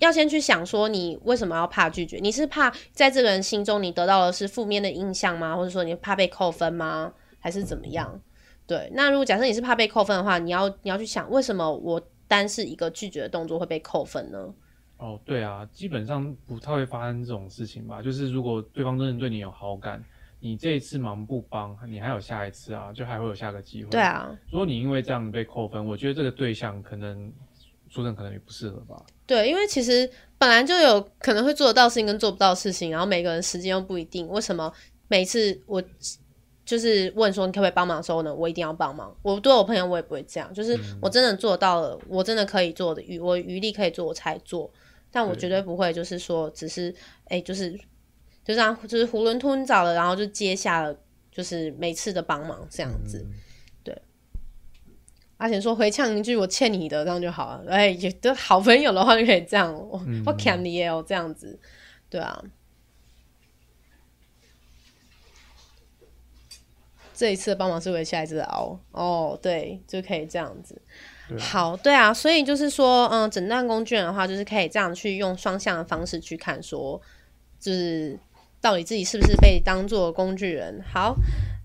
[0.00, 2.18] 要先去想说，你为什么要怕拒绝？
[2.20, 5.56] 你是怕在这个人心中你得到的是负面的印象吗？
[5.56, 7.12] 或者说你怕被扣分吗？
[7.38, 8.20] 还是怎么样？
[8.66, 14.52] 对，那如果假设你是怕被扣分的话，你要你要去想，为什么我单是一个拒绝的动作会被扣分呢？
[15.00, 18.02] 哦，对啊，基本上不太会发生这种事情吧。
[18.02, 20.04] 就是如果对方真的对你有好感，
[20.38, 23.88] 你这一次忙不帮，你还有下一次啊，就还会有下个机会。
[23.88, 27.32] 对啊，如果你因为这样被扣分，我觉得这个对象可能
[27.88, 29.02] 说真可能也不适合吧。
[29.26, 34.28] 对，因为其实本来就有可能会做得到事情跟做不到事情，然后每个人时间又不一定。
[34.28, 34.70] 为什么
[35.08, 35.82] 每次我
[36.66, 38.34] 就是问说你可不可以帮忙的时候呢？
[38.34, 39.16] 我一定要帮忙。
[39.22, 44.70] 我对我朋友我也不会这样，就是我真的做到了，我真的可以做的余我余力可以做我才做。
[45.10, 46.94] 但我绝对不会，就是说，只是
[47.24, 47.72] 哎、欸，就是
[48.44, 50.96] 就这样，就是囫囵吞枣的，然后就接下了，
[51.30, 53.24] 就是每次的帮忙这样子。
[53.28, 53.34] 嗯、
[53.82, 54.02] 对，
[55.38, 57.70] 阿贤说回呛一句“我欠你的”，这样就好了。
[57.70, 59.74] 哎、欸，有的好朋友的话就可以这样，
[60.06, 61.58] 嗯、我欠你哦，这样子，
[62.08, 62.42] 对啊。
[67.12, 70.80] 这一次的帮忙是为下一次的熬哦，对，就可以这样子。
[71.38, 77.00] 好，对啊，所以就是说，嗯，诊断工具人的话，就是可以这样去用双向的方式去看，说，
[77.58, 78.18] 就是
[78.60, 80.82] 到底自己是不是被当做工具人。
[80.92, 81.14] 好，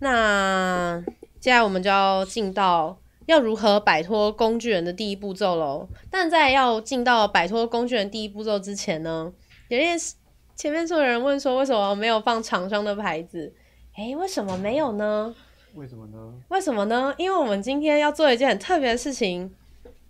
[0.02, 1.04] 那
[1.40, 5.88] 接下来我们就要进到要如何摆脱工具人的第一步骤喽。
[6.10, 9.32] 但在要进到摆脱工具人第一步骤之前呢，
[9.70, 10.16] 有件事，
[10.56, 13.54] 前面是有人问说，为什么没有放厂商的牌子？
[13.98, 15.34] 诶，为什么没有呢？
[15.76, 16.34] 为什么呢？
[16.48, 17.14] 为什么呢？
[17.18, 19.54] 因为我们今天要做一件很特别的事情，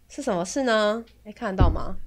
[0.07, 1.03] 是什么事呢？
[1.23, 1.97] 哎，看得到吗？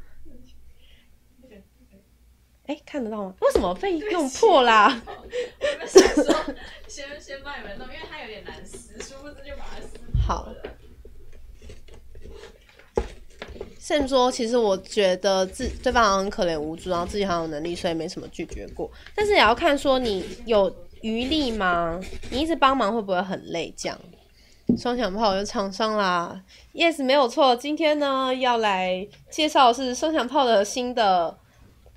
[2.67, 3.35] 哎，看得到吗？
[3.41, 5.03] 为什么被弄破啦？
[5.05, 6.55] 我们是说
[6.87, 10.55] 先先帮你们弄，因为它有点难撕，殊不知就把它撕好了。
[13.81, 18.89] 先说，其实我觉得自对方很可怜无助，然后自己很有能力，所以没什么拒绝过。
[19.17, 20.73] 但是也要看说你有。
[21.03, 22.01] 余力吗？
[22.31, 23.73] 你一直帮忙会不会很累？
[23.77, 23.99] 这样，
[24.77, 26.43] 双响炮有厂商啦
[26.75, 27.55] ，Yes，没有错。
[27.57, 31.39] 今天呢，要来介绍的是双响炮的新的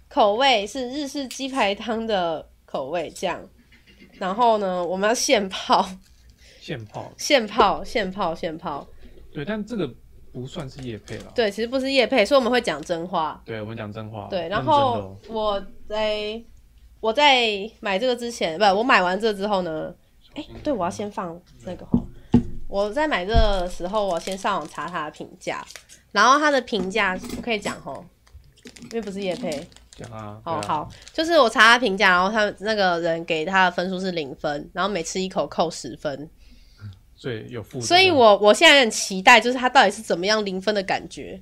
[0.07, 3.11] 口味，是日式鸡排汤的口味。
[3.15, 3.41] 这样，
[4.13, 5.85] 然后呢，我们要现泡，
[6.59, 8.87] 现泡，现泡，现泡，现泡。
[9.33, 9.89] 对，但这个
[10.31, 11.31] 不算是夜配了。
[11.35, 13.41] 对，其实不是夜配，所以我们会讲真话。
[13.45, 14.27] 对，我们讲真话。
[14.29, 16.41] 对，然后我在。
[17.01, 19.93] 我在买这个之前，不，我买完这之后呢，
[20.35, 21.99] 哎、欸，对，我要先放那个哈。
[22.69, 25.65] 我在买这个的时候，我先上网查他的评价，
[26.11, 28.01] 然后他的评价我可以讲齁，
[28.83, 29.67] 因为不是叶配。
[29.97, 30.39] 讲啊。
[30.45, 36.29] 哦、啊、好，就是我查他评价，然后他那个人给他的分数是零分，然后每吃一口扣十分。
[37.15, 37.81] 所以有负。
[37.81, 41.41] 所以我我现在很期待，就是他到底是怎么样零分的感觉。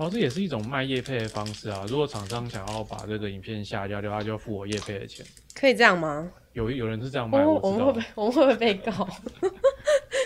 [0.00, 1.84] 哦，这也是一种卖叶配的方式啊！
[1.86, 5.24] 如果厂商想要把这个影片下架的话，就要付我叶配的钱。
[5.54, 6.32] 可以这样吗？
[6.54, 9.06] 有有人是这样卖，我， 我们会不会我们会不会被告？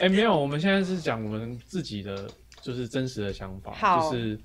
[0.01, 2.29] 哎、欸，没有，我们现在是讲我们自己的，
[2.63, 4.39] 就是真实的想法，就是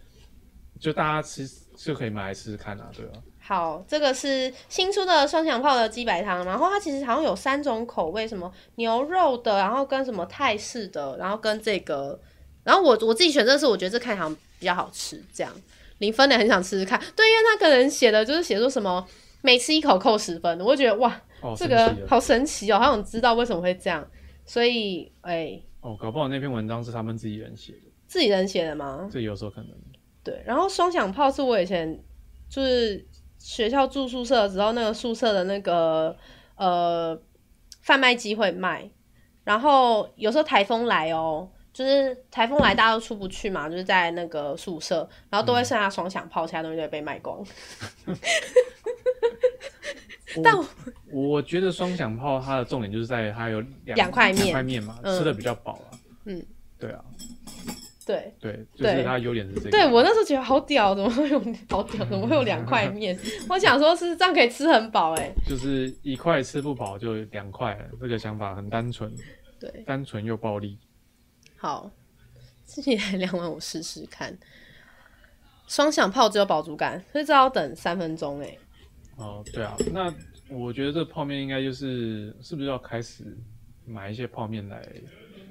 [0.80, 3.14] 就大家吃就可以买来试试看啊，对吧？
[3.40, 12.20] 好，这个是新出的双响炮的鸡白汤，然后它其实好像有三种口味，什么牛肉的，然后跟什么泰式的，然后跟这个，
[12.64, 14.28] 然后我我自己选择的是，我觉得这看起来
[14.60, 15.52] 比较好吃，这样
[16.00, 17.00] 零分的很想吃吃看。
[17.16, 19.06] 对，因为那个人写的就是写说什么
[19.42, 24.06] 每吃一口扣十分，我会觉得哇，哦、这个好神奇哦，好想知道为什么会这样。
[24.46, 29.10] 所以，哎、欸，哦，搞不好那篇文章是他们自己人写的，自己人写的吗？
[29.12, 29.72] 这有时候可能。
[30.24, 31.98] 对，然后双响炮是我以前
[32.50, 33.06] 就是
[33.38, 36.16] 学校住宿舍的时候，那个宿舍的那个
[36.56, 37.20] 呃
[37.82, 38.90] 贩卖机会卖，
[39.44, 41.50] 然后有时候台风来哦。
[41.80, 47.42] 就是台风来，大家都出不去嘛，就是在那个宿舍，然后都会剩下双响炮，其他东西都会被卖光。
[50.44, 50.66] 但我，
[51.10, 55.96] 我觉得双响炮它的重点就是在它有两块面，两块面嘛，嗯、吃的比较饱啊。
[56.26, 56.46] 嗯，
[56.78, 57.02] 对啊，
[58.06, 59.72] 对对，就是它优点是这个。
[59.72, 61.40] 对，我那时候觉得好屌，怎么会有
[61.70, 62.06] 好屌？
[62.08, 63.18] 怎么会有两块 面？
[63.48, 65.34] 我想说是这样可以吃很饱哎、欸。
[65.48, 69.10] 就是一块吃不饱就两块，这个想法很单纯，
[69.62, 70.78] 对，单纯又暴力。
[71.62, 71.92] 好，
[72.64, 74.38] 自己来量完我试试看。
[75.68, 78.58] 双响炮只有饱足感，所以这要等三分钟哎。
[79.18, 80.14] 哦，对啊，那
[80.48, 83.38] 我觉得这泡面应该就是是不是要开始
[83.86, 84.82] 买一些泡面来？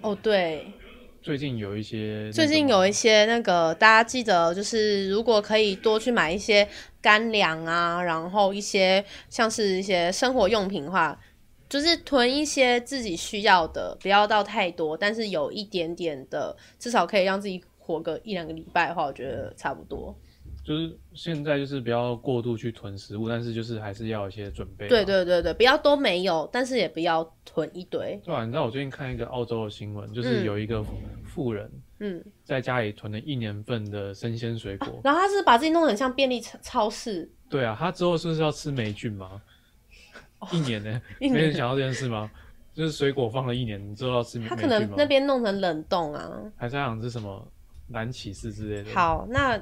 [0.01, 0.73] 哦，对，
[1.21, 6.67] 最近有一些，最近有一些那个大家记得，就是如果可以多去买一些
[7.03, 11.21] 干粮啊，然后一些像是一些生活用品的话。
[11.69, 20.17] 就是囤一些自己需要的，不要到太多，但是有一点点的，至少可以让自己活个一两个礼拜的话，我觉得差不多。
[20.65, 24.87] 就是现在就是不要过度去囤食物，但是就是还是要有一些准备。
[24.87, 28.21] 对对对对，不要都没有，但是也不要囤一堆。
[28.23, 30.85] 对啊，你知道我最近看一个澳洲的新闻，就是有一个
[31.25, 37.31] 富人，嗯，在家里囤了一年份的生鲜水果，然后他是把自己弄得很像便利超超市。
[37.49, 39.41] 对啊，他之后是不是要吃霉菌吗？
[40.41, 41.31] 哦、 一年呢、 欸？
[41.31, 42.31] 没人想到这件事吗？
[42.75, 44.57] 就是水果放了一年，你之后要吃霉菌吗？
[44.57, 47.47] 他可能那边弄成冷冻啊，还是他想吃什么？
[47.89, 48.95] 蓝骑士之类的。
[48.95, 49.59] 好，那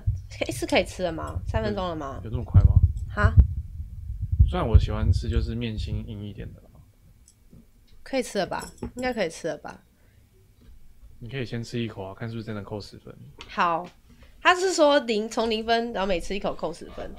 [0.52, 1.38] 是可以吃了吗？
[1.46, 2.20] 三分钟了吗？
[2.24, 2.72] 有这么快吗？
[3.14, 3.32] 哈？
[4.48, 6.62] 虽然我喜欢吃，就是面心硬一点的。
[8.02, 8.64] 可以吃了吧？
[8.96, 9.80] 应该可以吃了吧？
[11.18, 13.12] 你可以先吃一口啊，看是不是真的扣十分。
[13.48, 13.88] 好，
[14.40, 17.10] 他是说零从零分，然后每吃一口扣十分。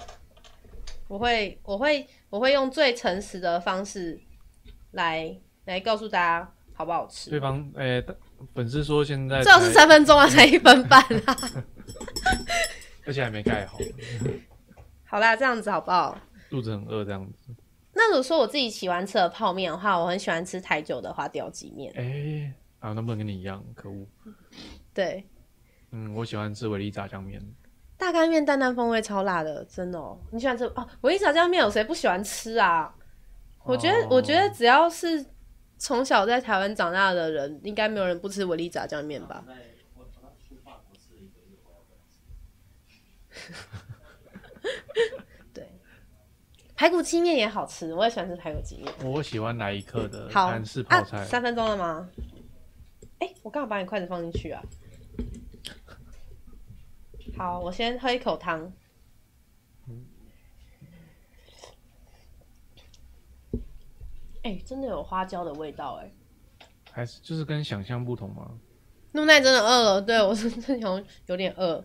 [1.07, 4.19] 我会，我会，我会用最诚实的方式
[4.91, 7.29] 来来告诉大家好不好吃。
[7.29, 8.15] 对方，诶、欸。
[8.53, 11.35] 粉丝说现在最好是三分钟啊，才一分半啊，
[13.03, 13.79] 而且还没盖好。
[15.05, 16.15] 好啦，这样子好不好？
[16.47, 17.55] 肚子很饿，这样子。
[17.93, 21.91] 那如果说我自己喜欢吃的泡面的话，我很喜欢吃台酒的花雕鸡面。
[21.97, 23.65] 哎、欸，啊，能不能跟你一样？
[23.73, 24.05] 可恶。
[24.93, 25.25] 对。
[25.89, 27.41] 嗯，我喜欢吃维力炸酱面。
[27.97, 30.17] 大干面淡淡风味超辣的，真的哦。
[30.31, 30.87] 你喜欢吃哦？
[31.01, 32.93] 维力炸酱面有谁不喜欢吃啊？
[33.63, 35.25] 我觉得，哦、我觉得只要是。
[35.79, 39.45] 从小在台湾长大的人，应该没有人不吃维力炸酱面吧？
[45.53, 45.69] 对，
[46.75, 48.91] 排骨鸡面也好吃，我也喜欢吃排骨鸡面。
[49.03, 51.19] 我喜欢来一克的韩式泡菜。
[51.19, 52.09] 啊、三分钟了吗？
[53.19, 54.59] 哎、欸，我刚好把你筷子放进去啊。
[57.37, 58.73] 好，我先喝一口汤。
[64.43, 66.11] 哎、欸，真的有花椒的味道哎，
[66.91, 68.51] 还是就是跟想象不同吗？
[69.11, 71.83] 露奈真的饿了，对我真的有有点饿。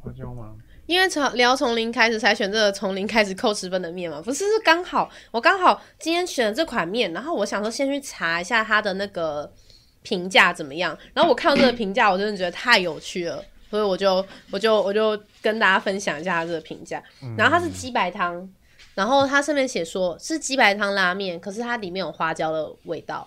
[0.00, 0.56] 花椒吗？
[0.86, 9.52] 因为从聊从零开始才选这个从零开始扣十分的面嘛，不是是刚好我刚好今天选了这款面，然后我想说先去查一下它的那个
[10.02, 17.02] 评价怎么样，然后我看到这个评价，我真的觉得太有趣了，所以我就我就我就跟大家分享一下它这个评价。
[17.36, 18.48] 然后它是鸡白汤。
[18.94, 23.26] 然后它上面写说是鸡白汤拉面，可是它里面有花椒的味道，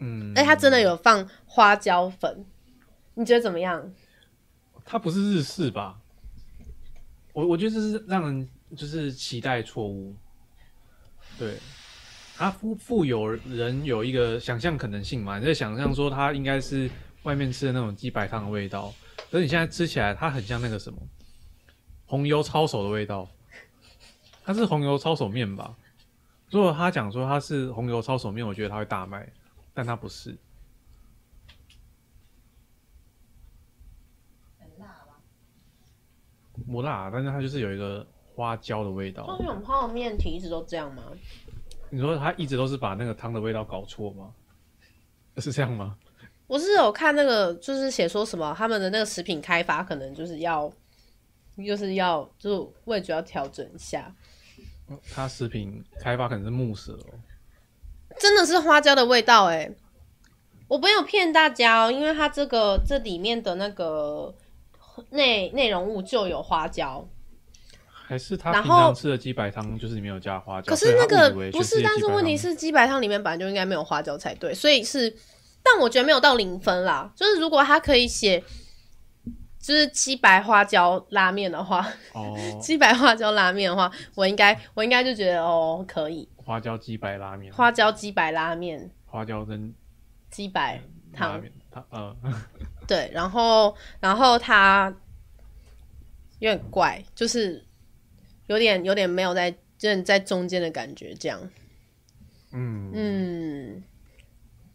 [0.00, 2.44] 嗯，哎它真的有放花椒粉，
[3.14, 3.94] 你觉得怎么样？
[4.84, 6.00] 它不是日式吧？
[7.34, 10.12] 我我觉得这是让人就是期待错误，
[11.38, 11.54] 对，
[12.38, 16.88] 它富富有人有一个想象可能性嘛，你在想象说它应该是
[17.24, 18.94] 外面吃的那种鸡白汤的味道，
[19.28, 20.96] 可是你现在吃起来它很像那个什么
[22.06, 23.28] 红油抄手的味道。
[24.44, 25.76] 它是红油抄手面吧？
[26.48, 29.28] 如果他讲说它是红油抄手面，我觉得他会大卖，
[29.74, 30.38] 但它不是。
[34.60, 35.16] 很辣吗？
[36.68, 39.26] 不辣，但是它就是有一个花椒的味道。
[39.40, 41.02] 那种泡面体一直都这样吗？
[41.90, 44.30] 你说他一直都是把那个汤的味道搞错吗？
[45.38, 45.96] 是这样吗？
[46.46, 50.72] 我是有看那个，就是写说什么他们的那个食品开发可能就是要，
[51.64, 54.14] 就是要，就味觉要调整一下。
[55.12, 57.14] 它食品开发可能是木蛇哦，
[58.18, 59.70] 真的是花椒的味道哎！
[60.66, 64.34] 我没有骗大家哦，因为它这个这里面的那个
[65.10, 67.06] 内内容物就有花椒，
[68.08, 70.70] 还是他平常吃的鸡白汤就是里面有加花椒？
[70.70, 75.14] 可是那个不是，但是问题是鸡白汤里面本来就应该没有花椒才对，所以是，
[75.62, 77.12] 但我觉得没有到零分啦。
[77.14, 78.42] 就是如果他可以写。
[79.60, 86.26] 就是鸡白花椒拉面的话，哦，鸡白花椒拉面的话，我应该我应该就觉得哦可以。
[86.36, 87.52] 花椒鸡白拉面。
[87.52, 88.88] 花椒鸡白拉面。
[89.04, 89.74] 花椒跟
[90.30, 90.80] 鸡白
[91.12, 91.42] 汤。
[91.70, 92.16] 汤呃。
[92.86, 94.94] 对，然后然后他
[96.38, 97.62] 有点怪，就是
[98.48, 101.40] 有点有点没有在就在中间的感觉，这样。
[102.52, 103.82] 嗯嗯。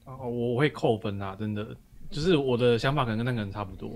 [0.05, 1.75] 哦，我会扣分啊，真的，
[2.09, 3.93] 就是我的想法可能跟那个人差不多。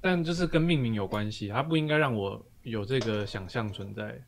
[0.00, 4.20] 但就是跟命名有关系，他不应该让我有这个想象存在。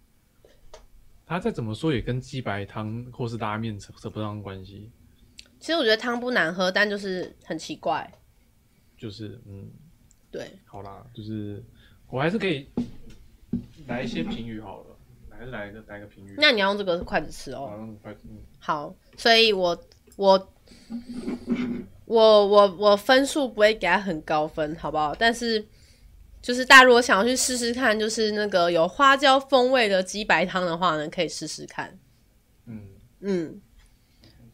[1.27, 4.91] 他再怎么说也跟鸡白汤或是拉面扯扯不上关系。
[5.59, 8.09] 其实我觉得汤不难喝，但就是很奇怪。
[8.97, 9.68] 就是嗯，
[10.30, 11.64] 对，好啦，就是
[12.09, 12.68] 我还是可以
[13.87, 14.97] 来一些评语好了，
[15.30, 16.35] 来来个来个评语。
[16.39, 17.68] 那你要用这个筷子吃哦。
[17.70, 18.20] 好，用筷子。
[18.30, 18.39] 嗯。
[18.59, 19.85] 好，所以我
[20.16, 20.51] 我。
[22.07, 25.14] 我我我分数不会给他很高分，好不好？
[25.14, 25.66] 但是
[26.43, 31.99] 就是大家如果想要去试试看，就是那个有花椒风味的鸡白汤的话呢，可以试试看。
[33.20, 33.59] 嗯，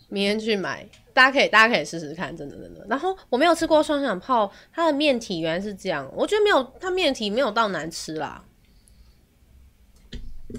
[0.08, 2.86] 明天去买，大家可以大家可以试试看，真的真的。
[2.88, 8.44] 然后我没有吃过双响炮，它的面体原来是这样，我觉得没有它面体没有到难吃啦。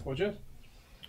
[0.03, 0.33] 我觉得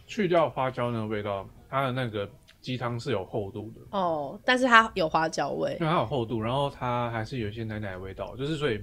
[0.07, 2.29] 去掉花椒那个味道，它的那个
[2.61, 8.83] 鸡汤是有厚度的哦，但是它有花椒味，因为它有厚度，然后它还是有一些奶奶的味道，就是所以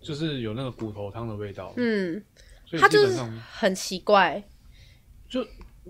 [0.00, 1.72] 就是有那个骨头汤的味道。
[1.76, 2.22] 嗯，
[2.66, 4.42] 所以它就是很奇怪。
[5.28, 5.46] 就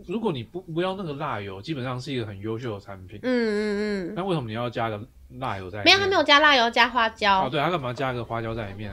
[0.06, 3.18] 如果你不不要那个辣油，基本上是一个很优秀的产品。
[3.22, 4.14] 嗯嗯嗯。
[4.14, 5.00] 那为什么你要加个
[5.38, 5.84] 辣油在里面？
[5.84, 7.46] 没有，它没有加辣油，加花椒。
[7.46, 8.92] 哦，对，他干嘛要加个花椒在里面？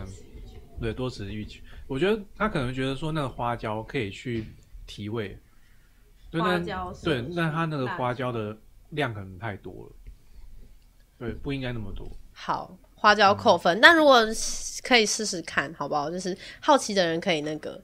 [0.80, 1.62] 对，多此一举。
[1.88, 4.46] 我觉得他可能觉得说那个花椒可以去
[4.86, 5.38] 提味，
[6.32, 8.56] 花椒对，那他那个花椒的
[8.90, 9.92] 量可能太多了，
[11.18, 12.06] 对，不应该那么多。
[12.34, 13.80] 好，花椒扣分。
[13.80, 14.22] 那、嗯、如果
[14.84, 16.12] 可以试试看，好不好？
[16.12, 17.82] 就是好奇的人可以那个。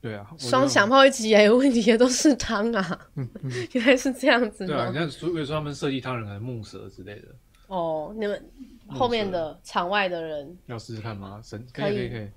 [0.00, 3.08] 对啊，双响炮一直以来问题也都是汤啊，
[3.72, 4.64] 原来是这样子。
[4.64, 7.28] 对啊，你看，所以说他们设计汤人很木蛇之类的。
[7.66, 8.50] 哦，你们
[8.88, 11.40] 后面的场外的人要试试看吗？
[11.42, 12.30] 神，可以可以可以。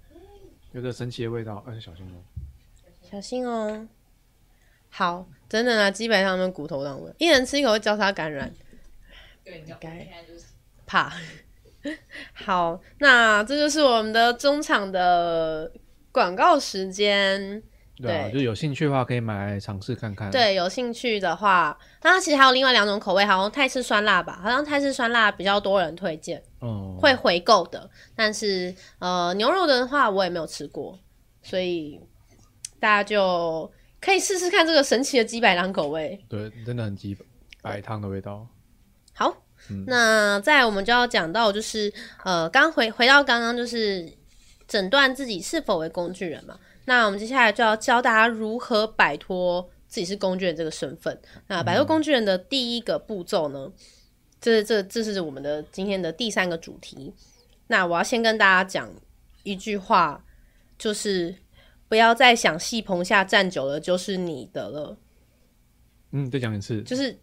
[0.71, 2.21] 有个神奇的味道，哎，小心哦！
[3.01, 3.87] 小心哦！
[4.89, 8.53] 好，真的啊，基本上都骨头汤味，一人吃一口会交叉感染。
[9.43, 10.07] 对，应该
[10.85, 11.11] 怕。
[12.33, 15.71] 好，那这就是我们的中场的
[16.11, 17.63] 广告时间。
[18.01, 20.31] 对啊，就有兴趣的话可以买来尝试看看。
[20.31, 27.89] 对，有兴趣的话，那它其实还有另外两种口味，好像泰式酸辣吧，好像泰式酸辣比较多人推荐，哦，会回购的。
[28.15, 30.97] 但是呃，牛肉的话我也没有吃过，
[31.41, 31.99] 所以
[32.79, 33.69] 大家就
[33.99, 36.17] 可以试试看这个神奇的鸡白汤口味。
[36.29, 37.17] 对，真的很鸡
[37.61, 38.47] 白汤的味道。
[39.13, 39.35] 好，
[39.69, 41.93] 嗯、那再我们就要讲到就是
[42.23, 44.09] 呃，刚回回到刚刚就是
[44.69, 46.57] 诊断自己是否为工具人嘛。
[46.89, 51.21] 那我们接下来就要教大家如何摆脱自己是工具人这个身份。
[51.45, 53.71] 那摆脱工具人的第一个步骤呢，
[54.41, 57.13] 这是这这是我们的今天的第三个主题。
[57.67, 58.89] 那我要先跟大家讲
[59.43, 60.25] 一句话，
[60.79, 61.35] 就是
[61.87, 64.97] 不要再想戏棚下站久了就是你的了。
[66.11, 67.15] 嗯，再讲一次，就是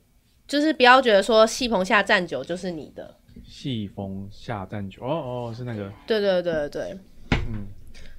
[0.46, 3.16] 就是不要觉得说戏棚下站久就是你的。
[3.44, 5.92] 戏棚下站久，哦哦，是那个。
[6.06, 6.98] 对对对对对，
[7.48, 7.66] 嗯。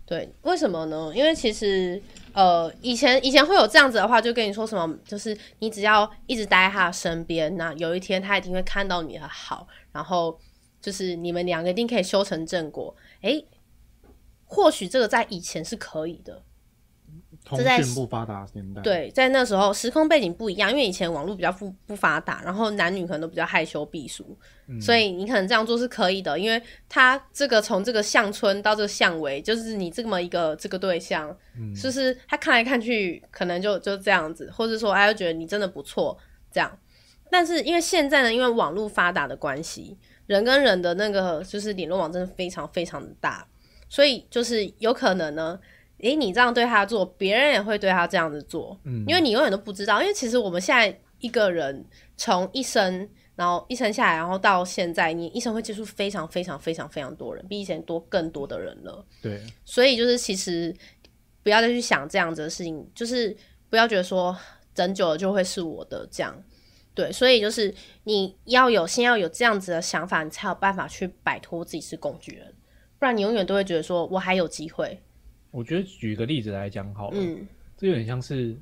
[0.08, 1.12] 对，为什么呢？
[1.14, 2.01] 因为其实，
[2.32, 10.39] 呃，以前以前会有这样子的话，就跟你说什么，就是你只要一直待在他身边，那有一天他一定会看到你的好，然后
[10.82, 12.95] 就是你们两个一定可以修成正果。
[13.20, 13.45] 诶，
[14.45, 16.41] 或许这个在以前是可以的。
[17.47, 24.37] 通讯不发达年代，对，在那时候时空背景不一样，因为以前网络比较不不发达，然后男女可能都比较害羞避俗，
[24.67, 36.17] 嗯、所以你可能这样做是可以的，因为他这个从这个巷村到这个巷尾，就是你这么一个这个对象，嗯、就是他看来看去，可能就就这样子，或者说他就觉得你真的不错
[36.51, 36.77] 这样。
[37.31, 43.47] 但是因为现在呢，因为网络发达的关系，人跟人的那个就是联络网真的非常非常的大，
[43.87, 45.57] 所以就是有可能呢。
[45.99, 51.83] 诶，你这样对他做，别人也会对他这样子做，嗯，因为你永远都不知道，因为其实我们现在一个人
[52.15, 60.71] 从一生，然后一生下来，然后到现在，你一生会接触非常非常非常非常多人，比以前多更多的人了，对，所以就是其实
[61.41, 63.35] 不要再去想这样子的事情，就是
[63.69, 64.37] 不要觉得说
[64.75, 66.43] 整久了就会是我的这样，
[66.93, 67.73] 对，所以就是
[68.03, 72.53] 你要有先要有这样子的想法，你才有办法去摆脱自己是工具人，
[72.99, 75.01] 不然你永远都会觉得说我还有机会。
[75.51, 78.55] 我觉得举个例子来讲好了，嗯，这有点像是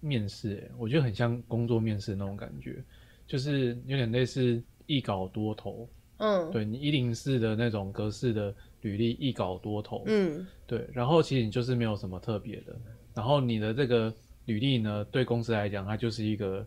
[0.00, 2.82] 面试，欸，我觉得很像工作面试那种感觉，
[3.26, 12.76] 就是有点类似一稿多投，嗯，对你一零四的那种格式的履历一稿多投，嗯，对，然后其实你就是没有什么特别的，
[13.14, 14.12] 然后你的这个
[14.46, 16.66] 履历呢，对公司来讲，它就是一个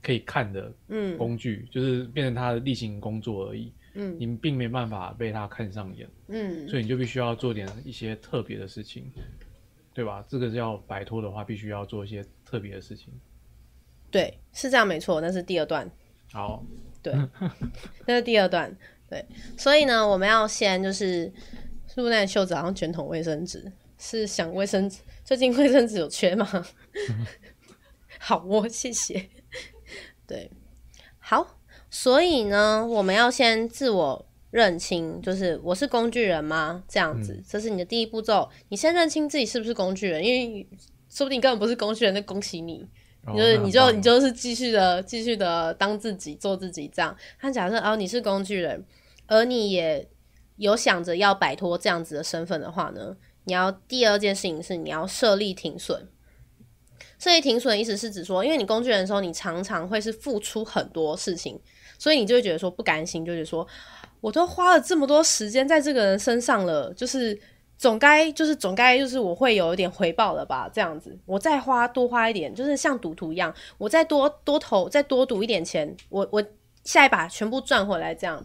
[0.00, 3.72] 可以看的嗯工具，嗯，就是变成他的例行工作而已。
[3.94, 9.10] 嗯，你们并没办法被他看上眼，嗯，所以你就必须要做点一些特别的事情，
[9.94, 10.24] 对吧？
[10.28, 13.12] 这个是要摆脱的话，必须要做一些特别的事情。
[14.10, 15.90] 对，是这样没错，那是第二段。
[16.32, 16.64] 好，
[17.02, 17.12] 对，
[18.06, 18.74] 那是第二段。
[19.08, 19.24] 对，
[19.56, 21.32] 所以呢，我们要先就是，
[21.96, 25.00] 露奈袖子好像卷筒卫生纸，是想卫生纸？
[25.24, 26.46] 最近卫生纸有缺吗？
[28.20, 29.28] 好哦，谢谢。
[30.26, 30.50] 对，
[31.18, 31.57] 好。
[31.90, 36.82] 所以呢，我们要先自我认清，就是我是工具人吗？
[36.88, 38.48] 这样子，这是你的第一步骤。
[38.68, 40.68] 你先认清自己是不是工具人，因为
[41.08, 42.86] 说不定你根本不是工具人，那恭喜你，
[43.24, 47.16] 哦、就是你就你就是继续的继续的当自己，做自己这样。
[47.40, 48.84] 他假设哦，你是工具人，
[49.26, 50.08] 而你也
[50.56, 56.06] 有想着要摆脱这样子的身份的话呢，你要第二件事情是你要设立停损。
[57.18, 61.58] 设立停损的意思是指说，因为你工具人的时候，你常常会是付出很多事情，
[61.98, 63.66] 所以你就会觉得说不甘心，就是说
[64.20, 67.38] 我都花了这么多时间在这个人身上了，就是
[67.76, 70.70] 总该就是总该就是我会有一点回报了吧？
[70.72, 76.42] 这样子，我再花多花一点，就是像赌徒一样，我再多多投再多赌一点钱，我我
[76.84, 78.42] 下一把全部赚回来这样。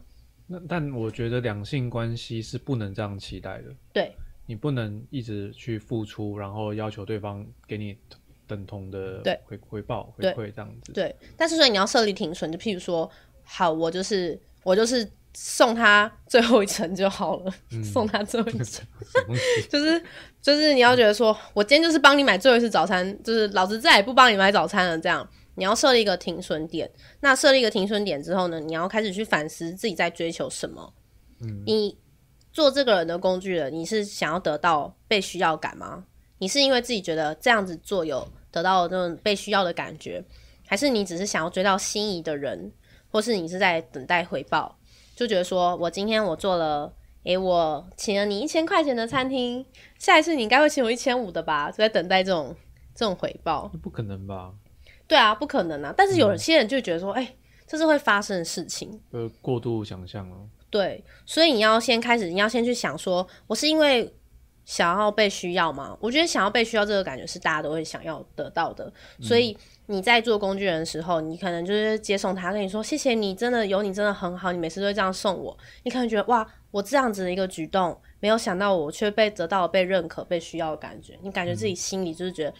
[0.48, 3.66] 那但我觉得两性关系是不能这样期待的。
[3.94, 4.14] 对。
[4.46, 7.98] 你不能一直去付出，然后要求对方给你
[8.46, 10.92] 等同的回回报回馈这样子。
[10.92, 13.10] 对，但是说你要设立停损，就譬如说，
[13.44, 18.86] 好，我就是我就是送他最后一程就好了，嗯、 送他最后一程
[19.70, 20.02] 就是
[20.42, 26.90] 就是你要觉得说我今天就是帮你买最后一次早餐，就是老子再也不帮你买早餐了，这样你要设立一个停损点。
[27.20, 30.94] 那设立一个停损点之后呢，你要开始去反思自己在追求什么。
[31.42, 31.98] 嗯，你。
[32.56, 36.04] 做这个人的工具人，你是想要得到被需要感吗？
[36.38, 40.24] 你是因为自己觉得这样子做有得到那种被需要的感觉，
[40.68, 42.72] 还是你只是想要追到心仪的人，
[43.14, 44.76] 或是你是在等待回报？
[45.16, 46.92] 就觉得说我今天我做了，
[47.24, 49.64] 诶，我请了你一千块钱的餐厅，
[50.00, 51.70] 下一次你应该会请我一千五的吧？
[51.70, 52.56] 就在等待这种
[52.96, 53.72] 这种回报？
[53.84, 54.52] 不可能吧？
[55.08, 55.94] 对啊，不可能啊！
[55.96, 57.38] 但是有些人就觉得说，诶，
[57.68, 60.38] 这是会发生的事情，呃，过度想象了。
[60.72, 64.12] 对，所以你要先开始，你要先去想说，我是因为
[64.66, 65.96] 想要被需要吗？
[66.02, 68.92] 我觉得想要被需要这个感觉是大家都会想要得到的。
[69.20, 69.56] 嗯、所以
[69.88, 75.58] 你在做工具人的时候，你可能就是接送他，跟你说谢谢你，真的有你真的很好，你每次都会这样送我。
[75.84, 82.54] 你可能觉得哇，我这样子的一个举动，没有想到我却被得到了被认可、被需要的感觉，你感觉自己心里就是觉得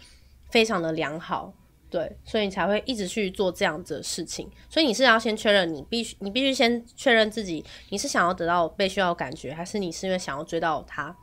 [0.50, 1.52] 非常的良好。
[1.90, 4.50] 对，所以你才会一直去做这样子的事情。
[4.68, 11.16] 所以你是要先确认，你必须，你必须先确认自己，你是想要得到被需要的感觉，还是你是因为想要追到他，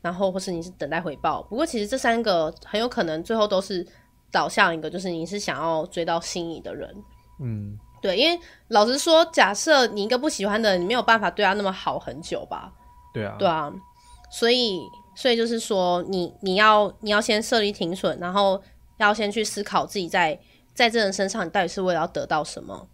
[0.00, 1.42] 然后或是你是等待回报。
[1.42, 3.84] 不过其实这三个很有可能最后都是
[4.30, 6.94] 导向一个，就是你是想要追到心仪的人。
[7.40, 12.72] 嗯，对，因为老实说，假设你一个不喜欢的人，你没有办法对他那么好很久吧？
[13.12, 13.72] 对啊，对啊。
[14.30, 14.80] 所以，
[15.14, 18.62] 所以就是说，你你要你要先设立停损，然后。
[18.98, 20.36] 要先去思考自己在
[20.74, 22.88] 在这人身上，你到底是为了要得到什么？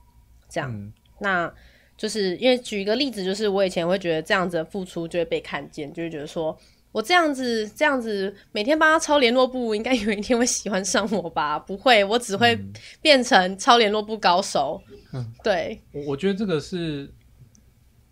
[0.50, 1.50] 这样，嗯、那
[1.96, 6.54] 就是因为举一个例子，就是我以前会觉得这样子的付出就会被看见，就会觉得说
[6.94, 11.58] 我这样子这样子每天帮他抄联络簿，应该有一天会喜欢上我吧？
[11.58, 12.56] 不会，我只会
[13.02, 14.80] 变成抄联络簿高手。
[15.12, 17.12] 嗯、对，我我觉得这个是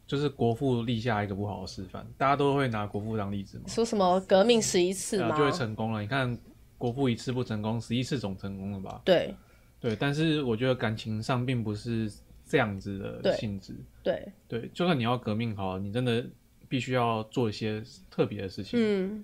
[0.04, 6.00] 就是国父立下一个不好的示范，大家都会拿国父当例子嘛，说什么革命十一次嘛、啊，就会成功了。
[6.00, 6.36] 你看。
[6.78, 9.00] 国父一次不成功，十一次总成功了吧？
[9.04, 9.32] 对，
[9.78, 12.12] 对，但是我觉得感情上并不是
[12.44, 13.72] 这样子的性质。
[14.02, 16.26] 对，对，就算你要革命好，你真的
[16.72, 19.22] 必须要做一些特别的事情，嗯，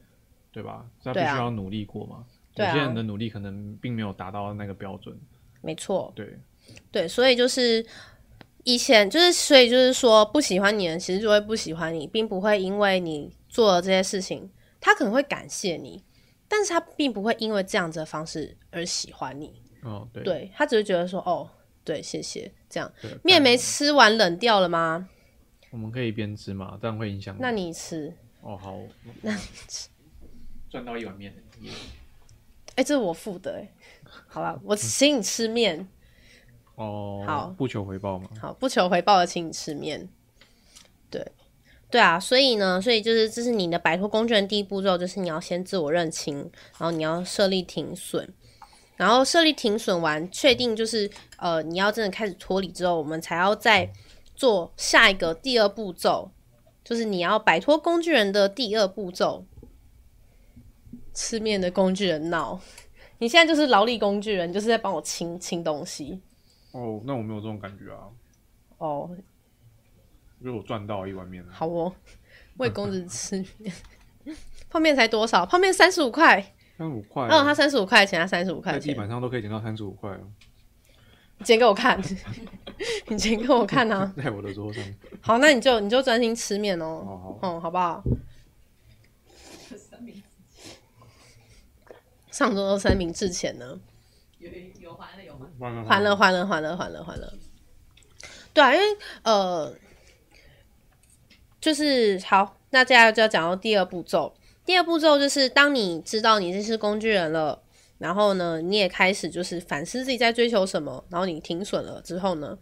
[0.52, 0.84] 对吧？
[1.02, 2.26] 他必须要努力过嘛。
[2.56, 5.18] 有些人的努力可能并没有达到那个标准。
[5.62, 6.12] 没错。
[6.14, 6.38] 对，
[6.92, 7.82] 对，所以就是
[8.64, 16.04] 以前就是，所以就是说，不喜欢你的人其实就会不喜欢你，并不会因为你做了这些事情，他可能会感谢你。
[16.46, 21.48] 但是他并不会因为这样子的方式而喜欢你哦，对，对，他只是觉得说，哦，
[21.82, 22.92] 对，谢谢，这样
[23.24, 25.08] 面没吃完冷掉了吗？
[25.70, 27.36] 我们可以一边吃嘛，这样会影响。
[27.38, 28.78] 那你吃哦，好，
[29.22, 29.88] 那你吃，
[30.70, 31.34] 赚到一碗面，
[32.70, 33.68] 哎、欸，这是我付的，哎，
[34.26, 35.88] 好了，我 请你吃面，
[36.76, 40.08] 哦，好，不求回报嘛，好，不求回报的请你吃面，
[41.10, 41.32] 对。
[41.90, 46.36] 对啊，所以呢，所以就是这是你的摆脱工具人第一步骤，就是你要先自我认清，
[46.76, 48.28] 然后你要设立停损，
[48.96, 53.90] 然后设立停损完，确定就是呃你要真的开始脱离之后，我们才要再
[54.38, 56.30] 做下一个第二步骤，
[56.84, 59.44] 就是你要摆脱工具人的第二步骤，
[61.12, 62.60] 吃面的工具人闹，
[63.18, 66.22] 你现在就是劳力工具人，就是在帮我清清东西。
[66.70, 68.06] 哦，那我没有这种感觉啊。
[68.78, 69.10] 哦。
[70.40, 71.92] 因为我赚到一碗面，好哦，
[72.58, 73.74] 为公子吃面，
[74.70, 75.44] 泡面才多少？
[75.44, 76.40] 泡面三十五块，
[76.76, 77.24] 三十五块。
[77.24, 80.30] 哦，他三十五块钱，他三十五块钱，在地板上都可以捡到三十五块哦。
[81.44, 82.00] 捡给我看，
[83.08, 84.12] 你捡给我看啊！
[84.16, 84.82] 在我的桌上。
[85.20, 86.84] 好，那你就你就专心吃面哦。
[86.86, 88.02] 哦好，嗯，好不好？
[92.30, 93.78] 上周三明治钱呢？
[94.38, 94.48] 有
[94.80, 97.34] 有还了有还了还了还了还了还了还了。
[98.54, 98.86] 对啊，因为
[99.22, 99.74] 呃。
[101.60, 104.32] 就是好，那接下来就要讲到第二步骤。
[104.64, 107.60] 第二步骤就是，当你知道你这是工具人了，
[107.98, 112.56] 然后呢，你也开始就是反思自己在追求什么，然后你停损了之后呢，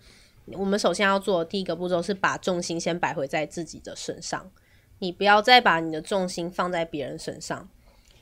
[0.53, 4.51] 我们首先要做的第一个步骤是把重心先摆回在自己的身上，
[4.99, 7.69] 你不要再把你的重心放在别人身上。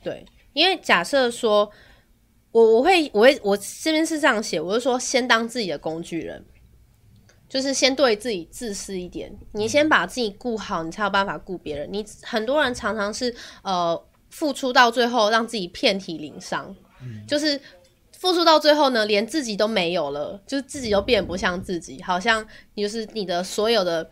[0.03, 1.71] 对，因为假设说
[2.51, 6.45] 我我会我会我这边是这样写，我就说先当自己的工具人，
[7.47, 11.87] 就是先对自己自私一点，你先把自己顾好，你才有办法顾别人。
[11.91, 16.75] 你很多人常常是呃付出到最后让自己遍体鳞伤，
[17.27, 17.59] 就是
[18.11, 24.09] 付出到最后呢，连自己都没有了，就是自己都变不像自己，好像你就是你的所有的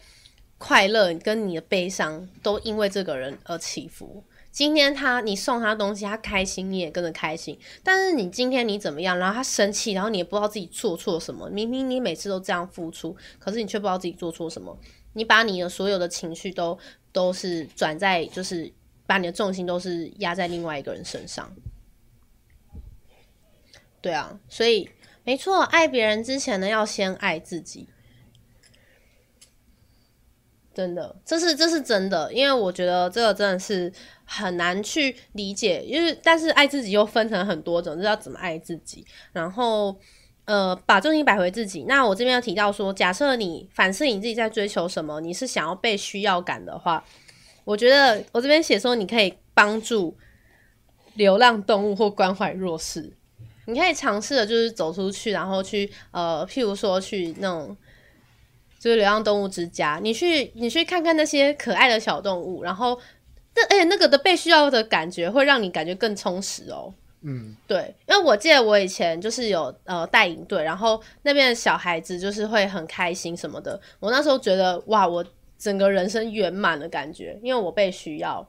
[0.58, 4.24] 快乐跟你的悲伤都因为这个人而起伏。
[4.52, 7.58] 今天他你送他东西，他开心，你也跟着开心。
[7.82, 11.50] 但是你今天你怎么样，然后他生气，然后你也不知道自己做错什么。
[11.50, 14.78] 明明你每次都这样付出，可是你却不知道自己做错什么。
[15.14, 16.78] 你把你的所有的情绪都
[17.12, 18.72] 都是转在，就是
[19.08, 21.52] 把你的重心都是压在另外一个人身上。
[24.04, 24.88] 对啊，所以
[25.24, 27.90] 没错，爱别人之前呢，要先爱自己。
[30.76, 33.92] 真的，这是这是真的，因为我觉得这个真的是。
[34.26, 39.06] 很难去理解，因为但是爱自己又分成很多种，就是要怎么爱自己。
[39.34, 39.96] 然后，
[40.46, 41.84] 呃，把重心摆回自己。
[41.84, 47.04] 那我这边要提到说，假设你反思你自己在追求什么，你是想要被需要感的话，
[47.66, 50.18] 我觉得我这边写说，你可以帮助
[51.16, 53.14] 流浪动物或关怀弱势。
[53.66, 57.76] 你可以尝试的就是走出去，然后去呃，譬如说去那种
[58.80, 63.00] 就是流浪动物之家，你去你去看看那些可爱的小动物，然后。
[63.56, 66.92] 那哎、欸，那个的被需要的感觉会让你感觉更充实哦。
[67.22, 73.80] 嗯，对，因为我记得我以前就是有呃带营队，然后那边的小孩子就是会很开心什么的。
[74.00, 75.24] 我那时候觉得哇，我
[75.56, 78.44] 整个人生圆满的感觉，因为我被需要，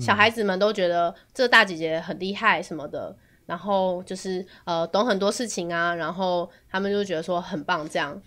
[0.00, 3.16] 小孩子们都觉得这大姐姐很厉害什么的，
[3.46, 8.20] 然后就是呃懂很多事情啊，然后他们就觉得说很棒这样，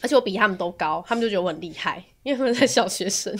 [0.00, 3.36] 而且我比他们都高，他们就觉得我很厉害，因为他们在小学生。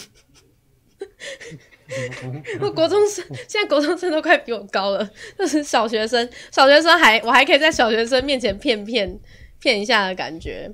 [2.60, 9.18] 我国中生现在国中生都快比我高了，就是小学生，小学生还我还可以在小学生面前骗骗
[9.58, 10.70] 骗一下的感觉，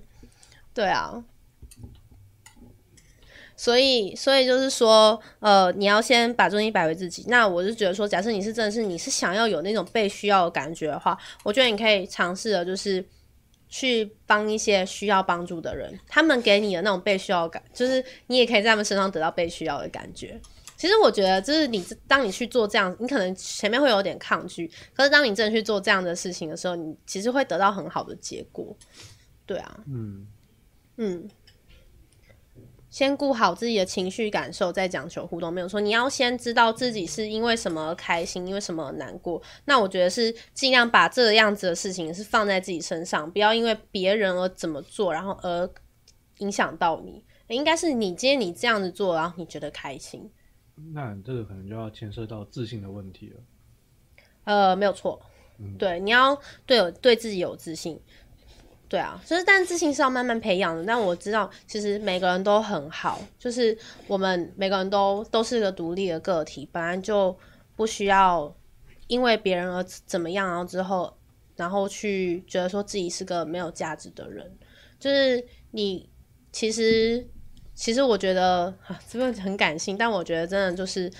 [0.75, 1.25] 对啊，
[3.57, 7.25] 所以所以就是说，呃，你要先把重心摆回自己。
[7.29, 13.05] 那我是觉得说，假设你是真的是你是想要有那种被需要的感觉的话，我觉得你可以尝试的，就是
[13.69, 20.41] 去帮一些需要帮助的人，他们给你的那种被需要感，就是你也可以在他们身上得到被需要的感觉。
[20.77, 28.77] 其实我觉得，就是你当你去做这样，你可能前面会有点抗拒，可是当你真的去做这样的事情的时候，你其实会得到很好的结果。
[29.47, 30.27] 对啊，嗯
[30.99, 31.29] 嗯，
[32.97, 35.53] 先顾好自己的情绪感受，再讲求互动。
[35.53, 39.39] 没有说你要先知道自己是因为什么开心，因为什么难过。
[39.67, 45.71] 那我觉得是尽量把这个样子的事情是放在自己身上，不要因为别人而怎么做，然后而
[46.39, 47.23] 影响到你。
[47.49, 50.31] 应该是你今天你这样子做，然后你觉得开心。
[50.95, 53.41] 那这个可能就要牵涉到自信的问题了。
[54.45, 55.21] 呃，没有错，
[55.59, 56.35] 嗯、对，你要
[56.65, 58.01] 对有对自己有自信，
[58.89, 60.85] 对啊，就是但自信是要慢慢培养的。
[60.85, 63.77] 但我知道，其实每个人都很好，就是
[64.07, 67.37] 我们每个人都都是个独立的个体，本来就
[67.75, 68.55] 不需要
[69.07, 71.17] 因为别人而怎么样，然后之后
[71.57, 74.51] 然后去觉得说自己是个没有价值的人。
[74.99, 76.09] 就是你
[76.53, 77.27] 其实。
[77.79, 81.11] 其实我觉得啊，这个很感性，但我觉得真的就是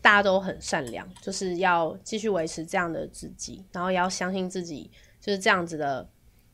[0.00, 6.08] 大家都很善良，就是要继续维持这样的自己，然后也要相信自己就是这样子的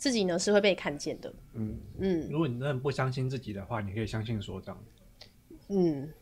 [0.05, 1.33] 自己呢是会被看见的。
[1.55, 4.79] 嗯嗯，如果你真的不相信自己的话，你可以相信所长。
[5.69, 6.13] 嗯，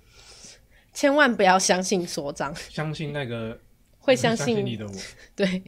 [0.92, 3.58] 千万不要相信所长，相信那个
[3.98, 4.92] 会相信，你的我。
[5.34, 5.64] 对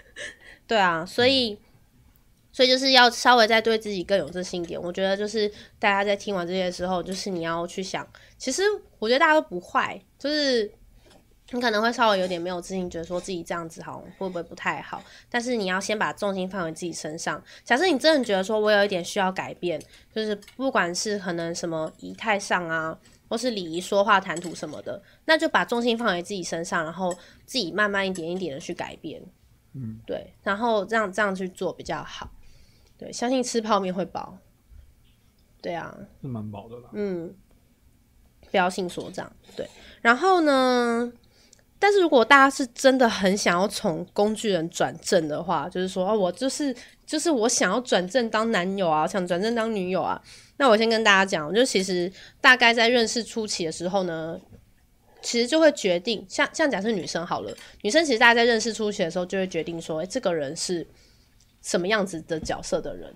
[0.66, 1.52] 对啊，所以。
[1.52, 1.58] 嗯
[2.52, 4.82] 所以就是要稍微再对自己更有自信一点。
[4.82, 5.48] 我觉得就是
[5.78, 8.06] 大家在听完这些的时候，就是你要去想，
[8.36, 8.62] 其实
[8.98, 10.70] 我觉得大家都不坏，就是
[11.52, 15.02] 你可能会稍微有点没有自信，觉得说自己这样子好会不会不太好。
[15.28, 17.42] 但是你要先把重心放回自己身上。
[17.64, 19.80] 假设你真的觉得说我有一点需要改变，
[20.14, 22.96] 就是不管是可能什么仪态上啊，
[23.28, 27.12] 或是礼仪、说话、谈吐什么的，那就把重心放回自己身上，然后
[27.44, 29.20] 自己慢慢一点一点的去改变。
[29.72, 32.30] 嗯，对，然后这样这样去做比较好。
[32.96, 34.38] 对，相信吃泡面会饱。
[35.60, 36.90] 对啊，是蛮饱的啦。
[36.92, 37.34] 嗯，
[38.50, 39.32] 不要信所长。
[39.56, 39.68] 对，
[40.00, 41.12] 然后呢？
[41.80, 46.72] 但是如果大家是真的很想要从工具人转正的话，就是说，哦，我就是
[47.04, 50.22] 就是我想要转正当男友啊，想转正当女友啊。
[50.58, 54.38] 那我先跟大家讲，就其实大概在认识初期的时候呢，
[55.20, 60.86] 其实就会决定，像像假设女生好了，女生其实大家在认识初期的时候就会决定说，哎，这个人是。
[61.62, 63.14] 什么样子的角色的人？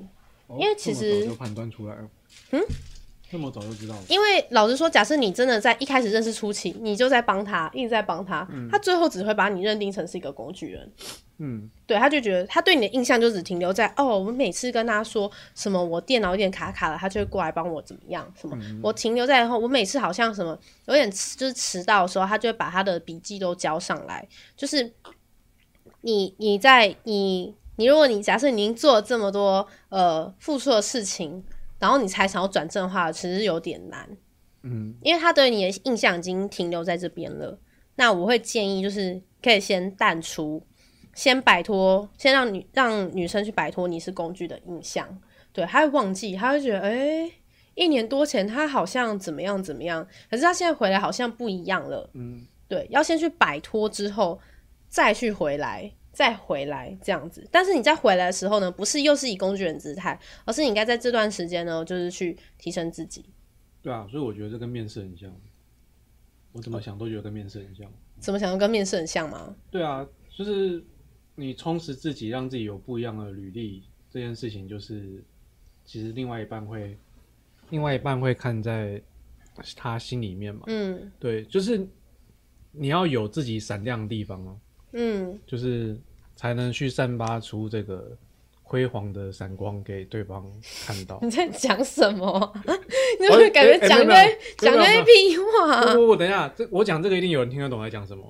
[0.48, 2.10] 哦、因为其实就判断出来了。
[2.50, 2.62] 嗯，
[3.30, 4.02] 这么早就知道了。
[4.08, 10.92] 因为老实说，假设你真的在一开始认识初期，你就在帮他，一直在帮他，嗯、他最后只会把你认定成是一个工具人。
[11.38, 18.56] 嗯，对，他就觉得他对你的印象就只停留在哦，我每次跟他说什么我电脑有点卡卡了，他就会过来帮我怎么样什么。
[18.60, 20.56] 嗯、我停留在后，我每次好像什么
[20.86, 24.24] 有点迟，就是迟到的时候，他就会把他的笔记都交上来。
[24.56, 24.92] 就是
[26.02, 31.42] 你你在你你如果你假设你已经做了这么多呃付出的事情，
[31.84, 34.08] 然后你才想要转正的话，其实有点难。
[34.62, 37.58] 嗯，因为他对你的印象已经停留在这边了。
[37.96, 40.66] 那我会建议就是可以先淡出。
[41.14, 45.06] 先摆脱，先让女让女生去摆脱你是工具的印象，
[45.52, 47.32] 对，他会忘记，他会觉得，哎、欸，
[47.76, 54.40] 一年多前他好像怎么样怎么样，可是他现在回来好像不一样了，嗯，对，要先去摆脱之后
[54.88, 57.46] 再去回来，再回来这样子。
[57.50, 63.26] 但是你再回来的时候呢，不是又是以工具人姿态，而是你应该在这段时间呢，就是去提升自己。
[63.82, 65.30] 对啊，所以我觉得这跟面试很像，
[66.52, 67.86] 我怎么想都觉得跟面试很像。
[68.20, 69.54] 怎么想都跟面试很像吗？
[69.70, 70.82] 对啊，就是。
[71.36, 75.20] 你充实自己，让自己有不一样的履历，这件事情就是，
[75.84, 76.96] 其实另外一半会，
[77.70, 79.02] 另外一半会看在
[79.74, 80.62] 他心里面嘛。
[80.68, 81.84] 嗯，对，就是
[82.70, 84.56] 你要有自己闪亮的地方哦。
[84.94, 85.96] 嗯，就是
[86.34, 88.16] 才能去散发出这个
[88.62, 90.50] 辉煌的闪光给对方
[90.86, 91.18] 看到。
[91.22, 92.52] 你在讲什么？
[93.20, 95.92] 你会感觉讲对讲对屁话？
[95.94, 98.24] 不不不，等一下，这我讲这个一定有人听得懂在讲什么，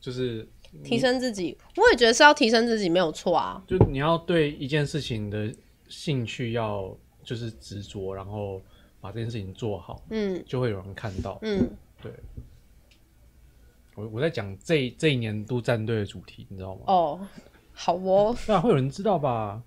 [0.00, 0.46] 就是。
[0.82, 3.62] 提升自己，我也觉得是要提升自己，没有错啊。
[3.64, 5.48] 就你要对一件事情的
[5.86, 6.92] 兴趣要
[7.22, 8.60] 就是执着，然后
[9.00, 11.70] 把这件事情做好，嗯，就会有人看到，嗯，
[12.02, 12.10] 对。
[13.94, 16.80] 我我在讲这这一年度战队的主题，你知道吗？
[16.86, 17.28] 哦，
[17.72, 18.36] 好哦。
[18.46, 19.62] 那会有人知道吧？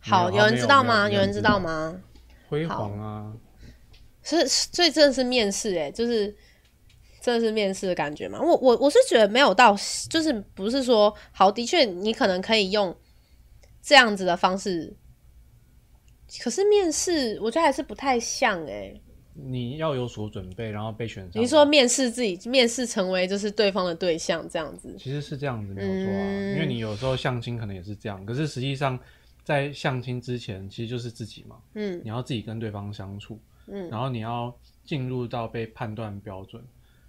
[0.00, 1.08] 好，有人知道吗？
[1.10, 2.00] 有人知道吗？
[2.48, 3.32] 辉煌啊！
[4.22, 6.36] 是，所以真的是面试哎，就是。
[7.22, 8.40] 真的是面试的感觉吗？
[8.40, 9.76] 我我我是觉得没有到，
[10.08, 12.96] 就是不是说好，的确你可能可以用
[13.82, 14.96] 这样子的方式，
[16.42, 19.02] 可是面试我觉得还是不太像哎、欸。
[19.34, 21.42] 你要有所准备，然后被选上。
[21.42, 26.24] 你说面试自己，面试成为就是对方的对象这样子，其实是这样子没有错啊。
[26.26, 28.98] 嗯、因为你有时候相亲可能也是这样，可是实际上
[29.44, 31.56] 在相亲之前，其实就是自己嘛。
[31.74, 34.54] 嗯，你要自己跟对方相处，嗯，然后你要
[34.84, 36.62] 进入到被判断标准。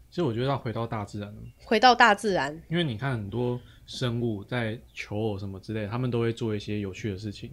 [0.10, 7.50] 其实我觉得要回到大自然，回到大自然，因为你看很多生物在求偶什么之类，他们都会做一些有趣的事情，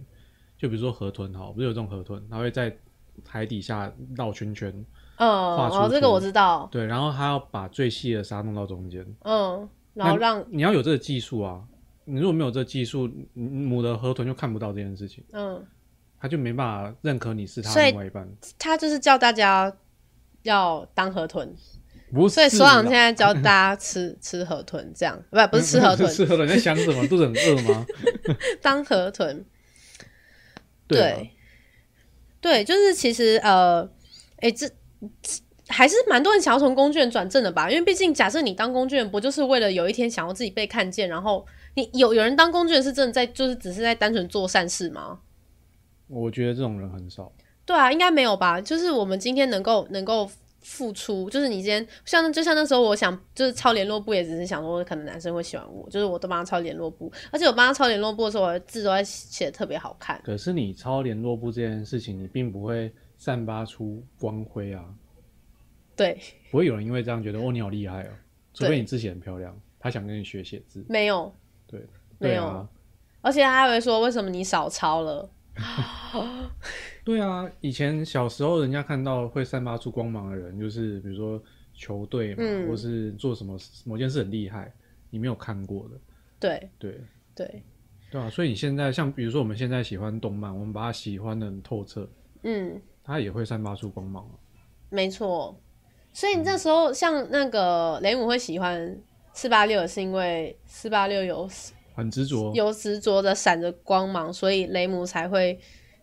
[0.57, 2.77] 就比如说河豚，哈，不是有这种河豚，它会在
[3.27, 4.69] 海底下绕圈圈，
[5.17, 11.61] 嗯，哦，这个我知道，对，然后他要把最细的沙弄到中间，嗯，然后让你要有这个技术啊，
[12.05, 15.65] 你如果没有这个技术，母的河豚就看不到这件事情，嗯，
[16.19, 19.73] 他就没办法认可你是他另外一半，他就是叫大家
[20.43, 21.55] 要当河豚。
[22.11, 27.05] 不是，所以所长现在教大家吃吃河豚，这样不不是吃河豚， 吃河豚你在想什么？
[27.07, 27.85] 肚子很饿吗？
[28.63, 29.45] 当河豚，
[30.87, 31.29] 对、
[32.41, 33.83] 对，就是其实呃，
[34.37, 34.69] 哎、欸，这
[35.67, 37.69] 还是蛮多人想要从工具人转正的吧？
[37.69, 41.07] 因为毕竟，假设你当工具人，不就是为了有一天想要自己被看见？
[41.07, 45.19] 然后你有有人当工具人是真的在，就是只是在单纯做善事吗？
[46.07, 47.31] 我觉得这种人很少。
[47.65, 48.59] 对啊，应该没有吧？
[48.59, 50.29] 就是我们今天能够能够。
[50.61, 60.21] 付出就是你今天像就像那时候，我想就是抄联络簿，也只是想说可能男生会喜欢我，就是我都帮他抄联络簿，而且我帮他抄联络簿的时候，我的字都在写得特别好看。
[60.23, 64.83] 可是你抄联络簿这件事情，你并不会散发出光辉啊。
[65.95, 66.19] 对，
[66.51, 68.11] 不会有人因为这样觉得哦，你好厉害哦，
[68.53, 70.85] 除非你字写很漂亮，他想跟你学写字。
[70.87, 71.33] 没有，
[71.67, 71.85] 对，
[72.17, 72.69] 没有，啊、
[73.21, 75.29] 而且他还会说为什么你少抄了。
[77.03, 81.41] 对啊，以前小时候人家看到会散发出光芒的人，就是比如说
[81.73, 84.71] 球队嘛，嗯、或是做什么某件事很厉害，
[85.09, 85.95] 你没有看过的。
[86.39, 87.01] 对对
[87.35, 87.63] 对
[88.11, 88.29] 对啊！
[88.29, 92.07] 所以你现在像比如说我们现在喜欢动漫，我们把它喜欢的很透彻，
[92.43, 94.25] 嗯，它也会散发出光芒。
[94.89, 95.59] 没错，
[96.13, 98.97] 所以你这时候像那个雷姆会喜欢
[99.33, 101.49] 四八六，是因为四八六有。
[101.99, 105.59] 很执着，有执着的闪着光芒，所以雷姆才会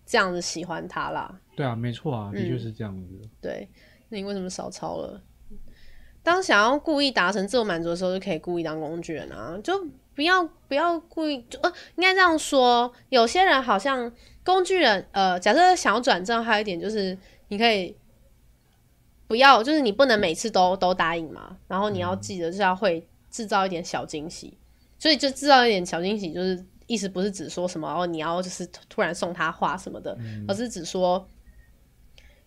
[0.07, 1.41] 这样子喜欢他啦。
[1.57, 3.19] 对啊，没错啊，的确是这样子。
[3.21, 3.31] 嗯。
[3.41, 3.69] 对，
[4.11, 5.21] 那你为什么少抄了？
[6.23, 12.93] 当想要故意达成自我满足的时候，就可以故意当工具人啊，就不要不要故意，就呃，应该这样说。
[13.11, 14.13] 有些人好像
[14.45, 17.17] 工具人，呃，假设想要转正，还有一点就是
[17.49, 17.97] 你可以
[19.29, 24.59] 不要，就是你不能每次都都答应嘛，然后你要记得就是要会制造一点小惊喜。
[24.99, 31.29] 所以就制造一点小惊喜，就是意思不是只说什么哦，你要就是突然送他花什么的，嗯、而是只说，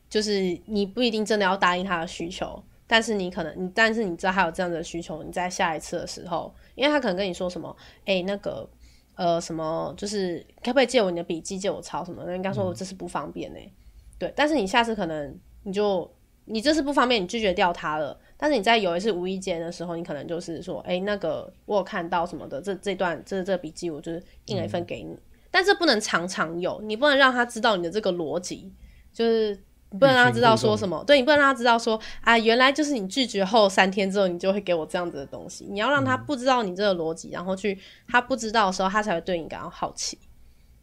[0.10, 8.68] 就是你不一定真的要答应他的需求，但是你可能你，但是你知道他有这样的需求，你在下一次的时候，因为他可能跟你说什么，哎、欸，那个
[9.16, 12.24] 呃什么，就是可不可以借我你的笔记，借我抄什么？
[12.26, 13.66] 那应该说我这是不方便呢、欸。
[13.66, 13.72] 嗯、
[14.18, 16.10] 对，但是你下次可能你就
[16.45, 18.20] 你这是不方便，你拒绝掉他了。
[18.42, 25.12] 但是你在有一次无意间的时候，你可能就是说，哎、欸，那个我有看到什么的，这这段这这笔记，我就是印了一份给你。
[25.12, 25.22] 嗯、
[25.52, 28.72] 但是不能常常有，你不能让他知道你的这个逻辑，
[29.12, 29.54] 就是
[29.90, 35.68] 你不能让他知道说什么，对，你不能让他知道说啊，原来就是你拒绝后三天之后，你就会给我这样子的东西。
[35.70, 37.78] 你要让他不知道你这个逻辑，嗯、然后去
[38.08, 40.18] 他不知道的时候，他才会对你感到好奇，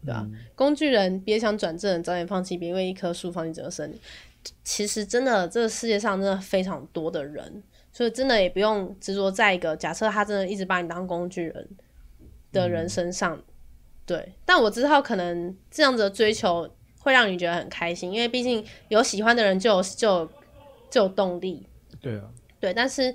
[0.04, 0.20] 对吧？
[0.24, 3.98] 嗯、工具人别想转正，早点放弃，别为一棵树放弃整个森林。
[4.64, 11.68] 其实真的，这个世界上真的非常多的人，所以真的也不用执着在一个假设他真的一直把你当工具人
[12.52, 13.36] 的人身上。
[13.36, 13.44] 嗯、
[14.04, 16.68] 对，但我知道可能这样子的追求
[16.98, 20.30] 会让你觉得很开心，因为毕竟有喜欢的人就有就有
[20.90, 21.66] 就有动力。
[22.00, 22.30] 对啊，
[22.60, 23.14] 对，但是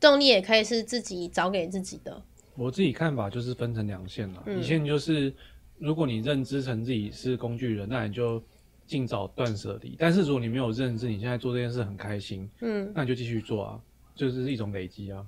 [0.00, 2.22] 动力也可以是自己找给自己的。
[2.56, 5.34] 我自己看法就是分成两线了，嗯、一线就是
[5.78, 8.42] 如果你认知成自己是工具人，那你就。
[8.86, 13.80] 尽早断舍离，但是如果你没有认知，你现在做这件事很开心，嗯，那你就继续做啊，
[14.14, 15.24] 就是一种累积啊。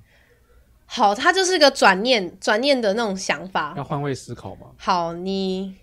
[0.86, 4.68] 好，它就是个转念，转念的那种想法，要换位思考嘛。
[4.78, 5.74] 好，你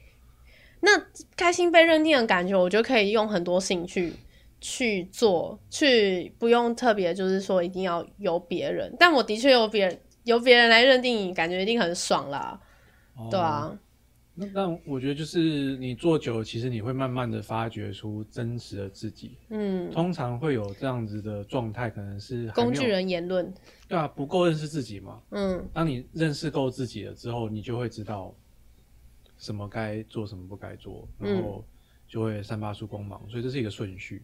[0.80, 0.92] 那
[1.36, 4.14] 开心被认定的感觉，我觉得可以用很多兴趣
[4.60, 12.60] 去做，去不用特别就是说一定要由别人，但我的确有别人，由别人来认定你，感觉一定很爽啦，
[13.16, 13.78] 哦、对啊。
[14.38, 19.38] 那但我觉得就是你做久了，其实你会慢慢的发掘出真实的自己。
[19.48, 23.54] 嗯，通常会有这样子的状态，可能是工具人言论。
[23.88, 25.22] 对啊，不够认识自己嘛。
[25.30, 28.36] 嗯，当你认识够自己了之后，你就会知道
[29.38, 31.66] 什么该做，什么不该做，然后
[32.06, 33.24] 就会散发出光芒。
[33.30, 34.22] 所以这是一个顺序。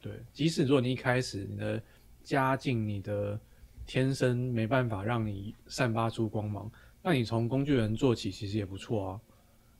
[0.00, 1.82] 对，即使如果你一开始你的
[2.22, 3.38] 家境、你的
[3.84, 6.70] 天生没办法让你散发出光芒。
[7.08, 9.20] 那你从工具人做起，其实也不错啊，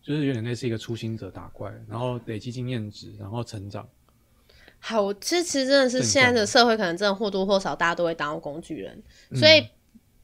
[0.01, 3.87] 就是有点类似一个初心者打怪，然后累积经验值，然后成长。
[4.79, 9.03] 好，其实其实真的是现在的社会，可能真的或多或少大家都会当工具人，
[9.35, 9.69] 所以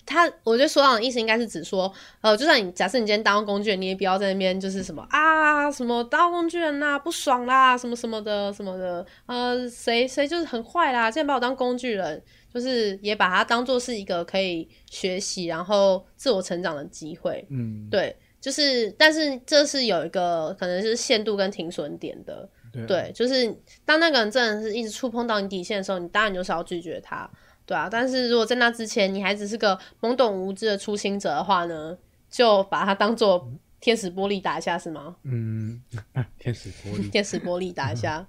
[0.07, 1.93] 他我觉得所长的意思应该是指说，
[2.23, 12.23] 呃，就算你假设你今天当工具人，你也不要在那边就是什么啊什么当工具人呐、啊、不爽啦什么什么的什么的，呃，谁谁就是很坏啦，现在把我当工具人。
[12.55, 17.45] 就是也把它当做是一个可以学习，然后自我成长的机会。
[17.51, 22.49] 嗯，对，就是，但是这是有一个可能是限度跟停损点的。
[22.73, 23.53] 对，对，就是
[23.85, 27.29] 当那个人真的是一直触碰到你底线的时候，你当然就是要拒绝他，
[27.67, 27.89] 对啊。
[27.91, 31.99] 但是如果在那之前你还只是个懵懂无知的初心者的话呢，
[32.31, 33.51] 就把它当做
[33.81, 35.17] 天使玻璃打一下，是吗？
[35.25, 35.83] 嗯，
[36.39, 38.25] 天使玻璃，天使玻璃打一下。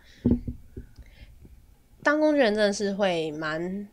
[2.02, 3.88] 当工具人真的是会蛮。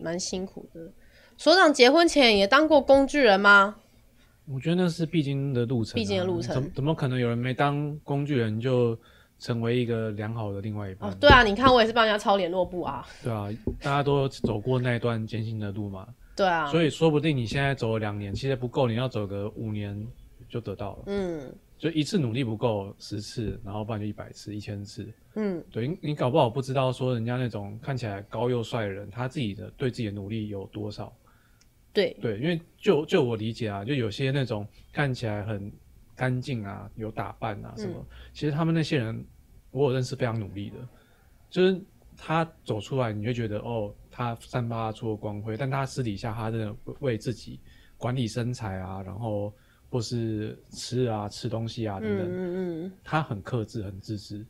[0.00, 0.92] 蛮辛苦的，
[1.36, 3.76] 所长结婚前也当过工具人吗？
[4.48, 6.54] 我觉得那是必经的路程，必经的路程。
[6.54, 8.96] 怎怎么可能有人没当工具人就
[9.38, 11.10] 成为一个良好的另外一半？
[11.10, 13.04] 哦，对啊，你看我也是帮人家抄联络簿啊。
[13.24, 13.48] 对啊，
[13.80, 16.06] 大家都走过那段艰辛的路嘛。
[16.36, 20.06] 对啊，所以说不定你现在走了两年，其实不够，你要走个五年
[20.48, 21.02] 就得到了。
[21.06, 21.52] 嗯。
[21.78, 25.06] 就一次努力不够，十次，然后不然就一百次、一千次。
[25.34, 31.14] 嗯，对，你你搞不好不知道说人家那种看起来高又帅的人，他自己的对自己的努力有多少。
[31.92, 35.70] 对对，因为就就我理解啊，就有些那种看起来很
[36.14, 39.22] 干净啊、有打扮啊什么，嗯、其实他们那些人，
[39.70, 40.76] 我有认识非常努力的，
[41.50, 41.78] 就是
[42.16, 47.60] 他走出来，你会觉得哦，他散发出了光辉，但他私底下他真的为自己
[47.98, 49.52] 管理身材啊，然后。
[49.96, 52.84] 或是吃啊，吃东西啊等等，嗯嗯。
[52.84, 54.44] 嗯，他很克制，很自制，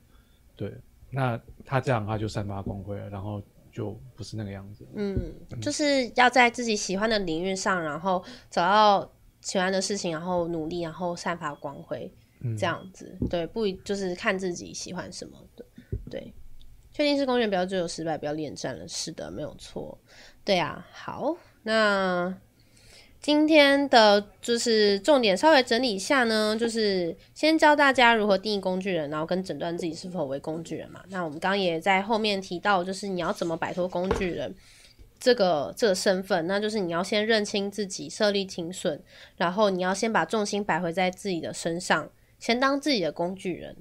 [0.57, 0.75] 对，
[1.09, 3.41] 那他这样他就散发光辉了，然后
[3.71, 4.85] 就不是那个样子。
[4.97, 5.17] 嗯，
[5.63, 9.09] 就是要在自己喜欢的领域上，然后找到
[9.41, 12.13] 喜欢的事情，然后努力，然后散发光辉，
[12.59, 15.65] 这样子，嗯、对，不就是看自己喜欢什么的，
[16.11, 16.35] 对，
[16.93, 19.97] 确定是工具人，不要追求失败，不要恋战了，是的，没有错，
[20.45, 22.37] 对啊，好，那。
[23.27, 31.03] 今天的就是重点，稍微整理一下呢，就是先教大家如何定义工具人，然后跟诊断自己是否为工具人嘛。
[31.09, 34.55] 那我们刚刚也在后面提到，就是你要怎么摆脱工具人
[35.19, 39.03] 这个这个身份，那就是你要先认清自己，设立停损，
[39.37, 42.09] 然后你要先把重心摆回在自己的身上，
[42.39, 43.77] 先当自己的工具人，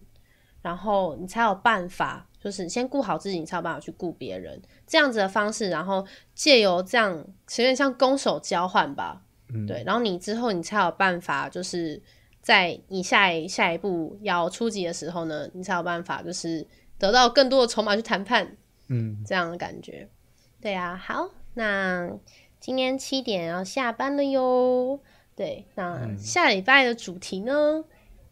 [0.63, 9.21] 然后你才有办法，就是先顾好自己，你才有办法去顾别人，这样子的方式，然后借由这样，有点像攻守交换吧。
[9.53, 12.01] 嗯、对，然后你之后你才有办法，就是
[12.41, 16.65] 在你下一下一步要出击的时候呢，你才有办法，就是
[16.97, 20.07] 得到更多的筹码去谈判，嗯，这样的感觉，
[20.61, 22.09] 对啊，好，那
[22.59, 24.99] 今天七点要下班了哟。
[25.35, 27.85] 对，那下礼拜的主题呢，嗯、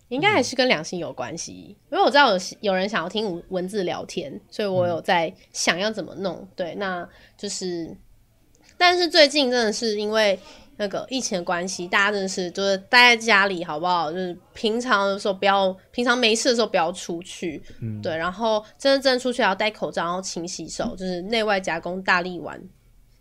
[0.07, 6.37] 应该还是跟两性有关系，因为我知道有有人想要听文字聊天，所以我有在想要怎么弄。
[6.37, 7.05] 嗯、对，那
[7.35, 7.93] 就是，
[8.77, 10.39] 但是最近真的是因为
[10.77, 14.11] 那个疫情的关系，大家真的是就是待在家里，好不好？
[14.11, 17.63] 就是平常的时候不要，平常没事的时候不要出去。
[17.81, 22.59] 嗯，对，然后真正真的出去要戴口罩，然后勤洗手，就是内外夹攻大力丸。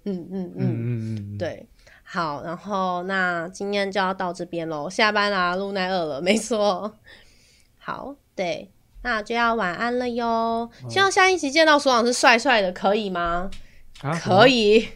[0.05, 1.67] 嗯嗯嗯嗯嗯，对。
[2.05, 6.99] 好，然后那今天就要到这边喽，下班啦，露奈饿了，没错。
[7.79, 8.71] 好，对，
[9.03, 10.27] 那就要晚安了哟。
[10.27, 13.51] 哦、希望下一期见到所长是帅帅的，可以吗？
[14.03, 14.89] 啊、可以，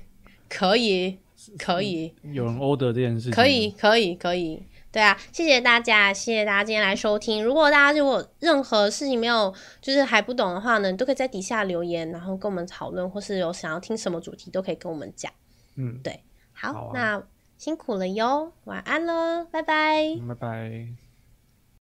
[0.48, 1.18] 可以，
[1.58, 2.14] 可以。
[2.22, 3.32] 有人 order 这件事情？
[3.32, 4.62] 可以，可以，可以。
[4.92, 7.44] 对啊，谢谢大家，谢谢大家今天来收听。
[7.44, 15.30] 如果大家如果任何事情没有，就是还不懂的话呢，都可以在底下留言，然后跟我们讨论，或是有想要听什么主题，都可以跟我们讲。
[15.74, 16.20] 嗯，对。
[16.52, 17.22] 好，好啊、那
[17.58, 21.05] 辛苦了哟，晚安了，拜拜，拜拜。